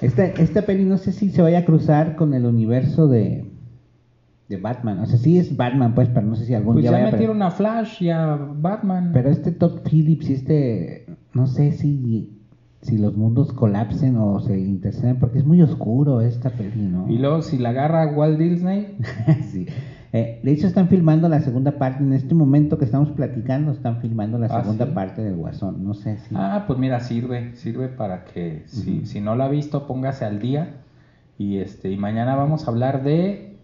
Esta, 0.00 0.26
esta 0.26 0.62
peli 0.62 0.84
no 0.84 0.98
sé 0.98 1.12
si 1.12 1.30
se 1.30 1.42
vaya 1.42 1.60
a 1.60 1.64
cruzar 1.64 2.16
con 2.16 2.34
el 2.34 2.46
universo 2.46 3.08
de, 3.08 3.50
de 4.48 4.56
Batman. 4.56 5.00
O 5.00 5.06
sea, 5.06 5.18
sí 5.18 5.38
es 5.38 5.56
Batman, 5.56 5.94
pues, 5.94 6.08
pero 6.08 6.26
no 6.26 6.36
sé 6.36 6.44
si 6.44 6.54
algún 6.54 6.74
pues 6.74 6.84
día. 6.84 6.92
Pues 6.92 7.04
ya 7.04 7.10
metieron 7.10 7.42
a 7.42 7.50
Flash 7.50 8.02
y 8.02 8.10
a 8.10 8.36
Batman. 8.36 9.10
Pero 9.12 9.30
este 9.30 9.52
Todd 9.52 9.80
Phillips 9.84 10.30
y 10.30 10.34
este. 10.34 11.06
No 11.34 11.46
sé 11.46 11.72
si 11.72 12.42
si 12.82 12.98
los 12.98 13.16
mundos 13.16 13.52
colapsen 13.52 14.16
o 14.16 14.40
se 14.40 14.58
interceden, 14.58 15.18
porque 15.18 15.38
es 15.38 15.44
muy 15.44 15.62
oscuro 15.62 16.20
esta 16.20 16.50
peli, 16.50 16.82
¿no? 16.82 17.08
Y 17.08 17.18
luego 17.18 17.42
si 17.42 17.58
la 17.58 17.70
agarra 17.70 18.08
Walt 18.08 18.38
Disney. 18.38 18.98
sí. 19.52 19.66
Eh, 20.14 20.40
de 20.42 20.52
hecho 20.52 20.66
están 20.66 20.88
filmando 20.88 21.28
la 21.28 21.40
segunda 21.40 21.78
parte, 21.78 22.02
en 22.02 22.12
este 22.12 22.34
momento 22.34 22.76
que 22.76 22.84
estamos 22.84 23.10
platicando, 23.10 23.72
están 23.72 24.00
filmando 24.02 24.38
la 24.38 24.46
ah, 24.46 24.62
segunda 24.62 24.92
parte 24.92 25.22
del 25.22 25.36
Guasón, 25.36 25.84
no 25.84 25.94
sé 25.94 26.18
si... 26.18 26.34
Ah, 26.36 26.64
pues 26.66 26.78
mira, 26.78 27.00
sirve, 27.00 27.56
sirve 27.56 27.88
para 27.88 28.24
que 28.24 28.64
si, 28.66 29.06
si 29.06 29.22
no 29.22 29.34
la 29.36 29.46
ha 29.46 29.48
visto, 29.48 29.86
póngase 29.86 30.26
al 30.26 30.38
día. 30.38 30.76
Y 31.38 31.58
este 31.58 31.90
y 31.90 31.96
mañana 31.96 32.36
vamos 32.36 32.66
a 32.66 32.70
hablar 32.70 33.02
de 33.04 33.56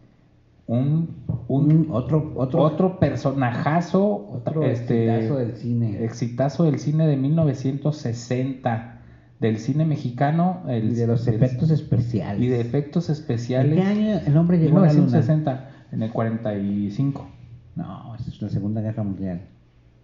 un, 0.66 1.16
un, 1.48 1.88
otro, 1.90 2.32
otro, 2.34 2.62
otro 2.62 2.98
personajazo, 2.98 4.30
otro 4.32 4.64
este, 4.64 5.14
exitazo 5.14 5.38
del 5.38 5.52
cine. 5.54 6.04
Exitazo 6.04 6.64
del 6.64 6.78
cine 6.78 7.06
de 7.06 7.16
1960 7.16 8.94
del 9.40 9.58
cine 9.58 9.84
mexicano 9.84 10.62
el, 10.68 10.92
y 10.92 10.94
de 10.94 11.06
los 11.06 11.28
efectos 11.28 11.70
especiales. 11.70 12.42
Y 12.42 12.48
de 12.48 12.61
efectos 12.61 13.08
especiales. 13.08 13.78
¿En 13.78 13.78
qué 13.78 13.88
año 13.88 14.20
el 14.26 14.37
hombre 14.37 14.58
llegó 14.58 14.80
1960, 14.80 15.50
a 15.50 15.54
la 15.54 15.77
en 15.92 16.03
el 16.03 16.11
45. 16.11 17.27
No, 17.77 18.14
es 18.16 18.42
la 18.42 18.48
Segunda 18.48 18.81
Guerra 18.81 19.03
Mundial. 19.03 19.42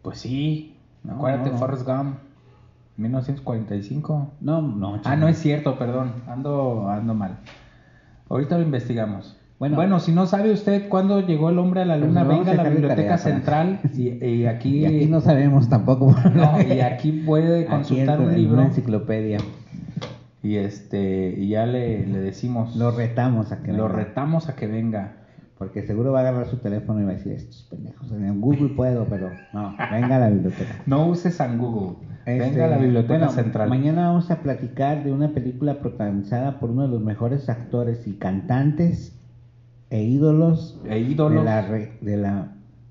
Pues 0.03 0.19
sí, 0.19 0.77
acuérdate 1.09 1.51
Forrest 1.51 1.87
Gump. 1.87 2.19
1945. 2.97 4.35
No, 4.41 4.63
no. 4.63 5.01
Ah, 5.05 5.17
no 5.17 5.27
es 5.27 5.39
cierto, 5.39 5.79
perdón. 5.79 6.13
Ando 6.29 6.89
ando 6.89 7.15
mal. 7.15 7.39
Ahorita 8.29 8.57
lo 8.57 8.63
investigamos. 8.63 9.37
Bueno, 9.59 10.01
si 10.01 10.13
no 10.13 10.27
sabe 10.27 10.53
usted 10.53 10.89
cuándo 10.89 11.21
llegó 11.21 11.49
el 11.49 11.59
hombre 11.59 11.83
a 11.83 11.85
la 11.85 11.97
luna, 11.97 12.25
venga 12.25 12.53
a 12.53 12.55
la 12.55 12.69
biblioteca 12.69 13.17
central 13.19 13.81
y, 13.95 14.45
aquí... 14.47 14.85
aquí 14.85 15.07
no 15.07 15.21
sabemos 15.21 15.69
tampoco. 15.69 16.15
No, 16.35 16.61
y 16.61 16.81
aquí 16.81 17.13
puede 17.13 17.65
consultar 17.67 18.21
un 18.21 18.35
libro. 18.35 18.55
Una 18.55 18.67
enciclopedia. 18.67 19.39
Y 20.43 20.57
este 20.57 21.35
y 21.39 21.49
ya 21.49 21.65
le, 21.65 22.07
le, 22.07 22.19
decimos... 22.19 22.77
Lo 22.77 22.91
retamos 22.91 23.53
a 23.53 23.63
que 23.63 23.73
Lo 23.73 23.89
retamos 23.89 24.49
a 24.49 24.57
que 24.57 24.67
venga. 24.67 25.24
Porque 25.65 25.83
seguro 25.87 26.13
va 26.13 26.19
a 26.19 26.23
agarrar 26.29 26.47
su 26.47 26.59
teléfono 26.59 27.01
y 27.01 27.05
va 27.05 27.13
a 27.13 27.15
decir, 27.15 27.33
estos 27.33 27.67
pendejos, 27.71 28.13
en 28.13 28.41
Google 28.41 28.69
puedo, 28.77 29.07
pero 29.07 29.31
no, 29.55 29.75
venga 29.91 30.17
a 30.17 30.19
la 30.19 30.29
biblioteca. 30.29 30.83
No 30.85 31.07
uses 31.09 31.35
San 31.37 31.57
Google, 31.59 31.97
venga 32.27 32.65
a 32.65 32.69
la 32.69 32.75
Este, 32.75 32.85
biblioteca 32.85 33.15
bueno, 33.19 33.33
central. 33.33 33.69
Mañana 33.71 34.09
vamos 34.09 34.31
a 34.31 34.41
platicar 34.43 35.03
de 35.05 35.13
una 35.13 35.29
película 35.31 35.79
protagonizada 35.81 36.61
por 36.61 36.71
uno 36.71 36.83
de 36.83 36.89
los 36.89 37.03
mejores 37.03 37.49
actores 37.49 38.07
y 38.07 38.13
cantantes 38.13 39.15
e 39.89 40.03
ídolos, 40.03 40.79
E 40.85 40.99
ídolos. 40.99 41.39
de 41.39 41.45
la, 41.45 41.63
re- 41.63 41.93
de 42.03 42.17
la 42.19 42.49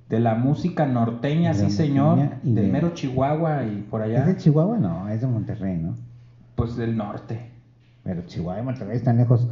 De 0.10 0.20
la 0.20 0.36
música 0.36 0.86
norteña, 0.88 1.54
sí 1.54 1.70
señor, 1.70 2.18
y 2.44 2.54
del 2.54 2.66
de- 2.66 2.72
mero 2.72 2.90
Chihuahua 2.94 3.66
y 3.66 3.82
por 3.90 4.02
allá, 4.02 4.22
¿Es 4.22 4.26
de 4.28 4.38
Chihuahua? 4.38 4.78
No, 4.80 5.10
es 5.10 5.22
de 5.22 5.28
Monterrey, 5.28 5.78
¿no? 5.78 5.96
pues 6.56 6.76
del 6.76 6.96
norte. 6.98 7.50
Pero 8.04 8.22
Chihuahua 8.26 8.62
y 8.62 8.66
Monterrey 8.66 8.96
están 8.98 9.18
lejos. 9.18 9.48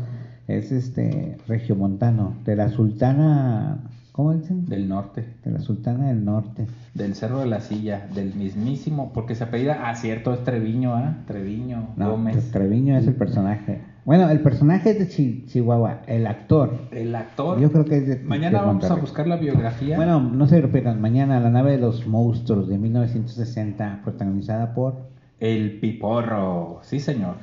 Es 0.58 0.72
este 0.72 1.38
regiomontano, 1.48 2.34
de 2.46 2.56
la 2.56 2.70
sultana, 2.70 3.80
¿cómo 4.12 4.34
dicen? 4.34 4.66
Del 4.66 4.88
norte, 4.90 5.26
De 5.44 5.52
la 5.52 5.60
sultana 5.60 6.08
del 6.08 6.26
norte. 6.26 6.68
del 6.94 7.16
Cerro 7.16 7.40
de 7.40 7.46
la 7.46 7.62
Silla, 7.62 8.08
del 8.14 8.34
mismísimo, 8.36 9.12
porque 9.14 9.36
se 9.36 9.46
apellida, 9.46 9.90
ah, 9.90 9.96
cierto, 9.96 10.34
es 10.34 10.44
Treviño, 10.44 10.94
¿ah? 10.96 11.18
Treviño 11.26 11.90
No, 11.96 12.12
Gómez. 12.12 12.52
Treviño 12.52 12.98
es 12.98 13.08
el 13.08 13.16
personaje. 13.16 13.82
Bueno, 14.04 14.28
el 14.30 14.40
personaje 14.42 14.92
es 14.92 15.00
de 15.00 15.08
Chi- 15.08 15.46
Chihuahua, 15.48 16.02
el 16.08 16.26
actor. 16.26 16.74
El 16.92 17.16
actor. 17.16 17.60
Yo 17.60 17.72
creo 17.72 17.86
que 17.86 17.98
es 17.98 18.08
de 18.08 18.16
Mañana 18.18 18.60
de 18.60 18.66
vamos 18.66 18.90
a 18.90 18.96
buscar 18.96 19.28
la 19.28 19.36
biografía. 19.38 19.96
Bueno, 19.96 20.20
no 20.20 20.48
se 20.48 20.60
pierdan. 20.68 21.00
Mañana 21.00 21.40
la 21.40 21.52
nave 21.52 21.74
de 21.74 21.78
los 21.78 22.08
monstruos 22.08 22.68
de 22.68 22.78
1960, 22.80 24.02
protagonizada 24.04 24.74
por. 24.74 24.96
El 25.40 25.80
Piporro, 25.80 26.80
sí 26.84 27.00
señor. 27.00 27.36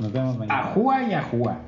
Nos 0.00 0.12
vemos 0.12 0.36
mañana. 0.36 0.70
Ajúa 0.70 1.02
y 1.08 1.12
ajúa. 1.14 1.58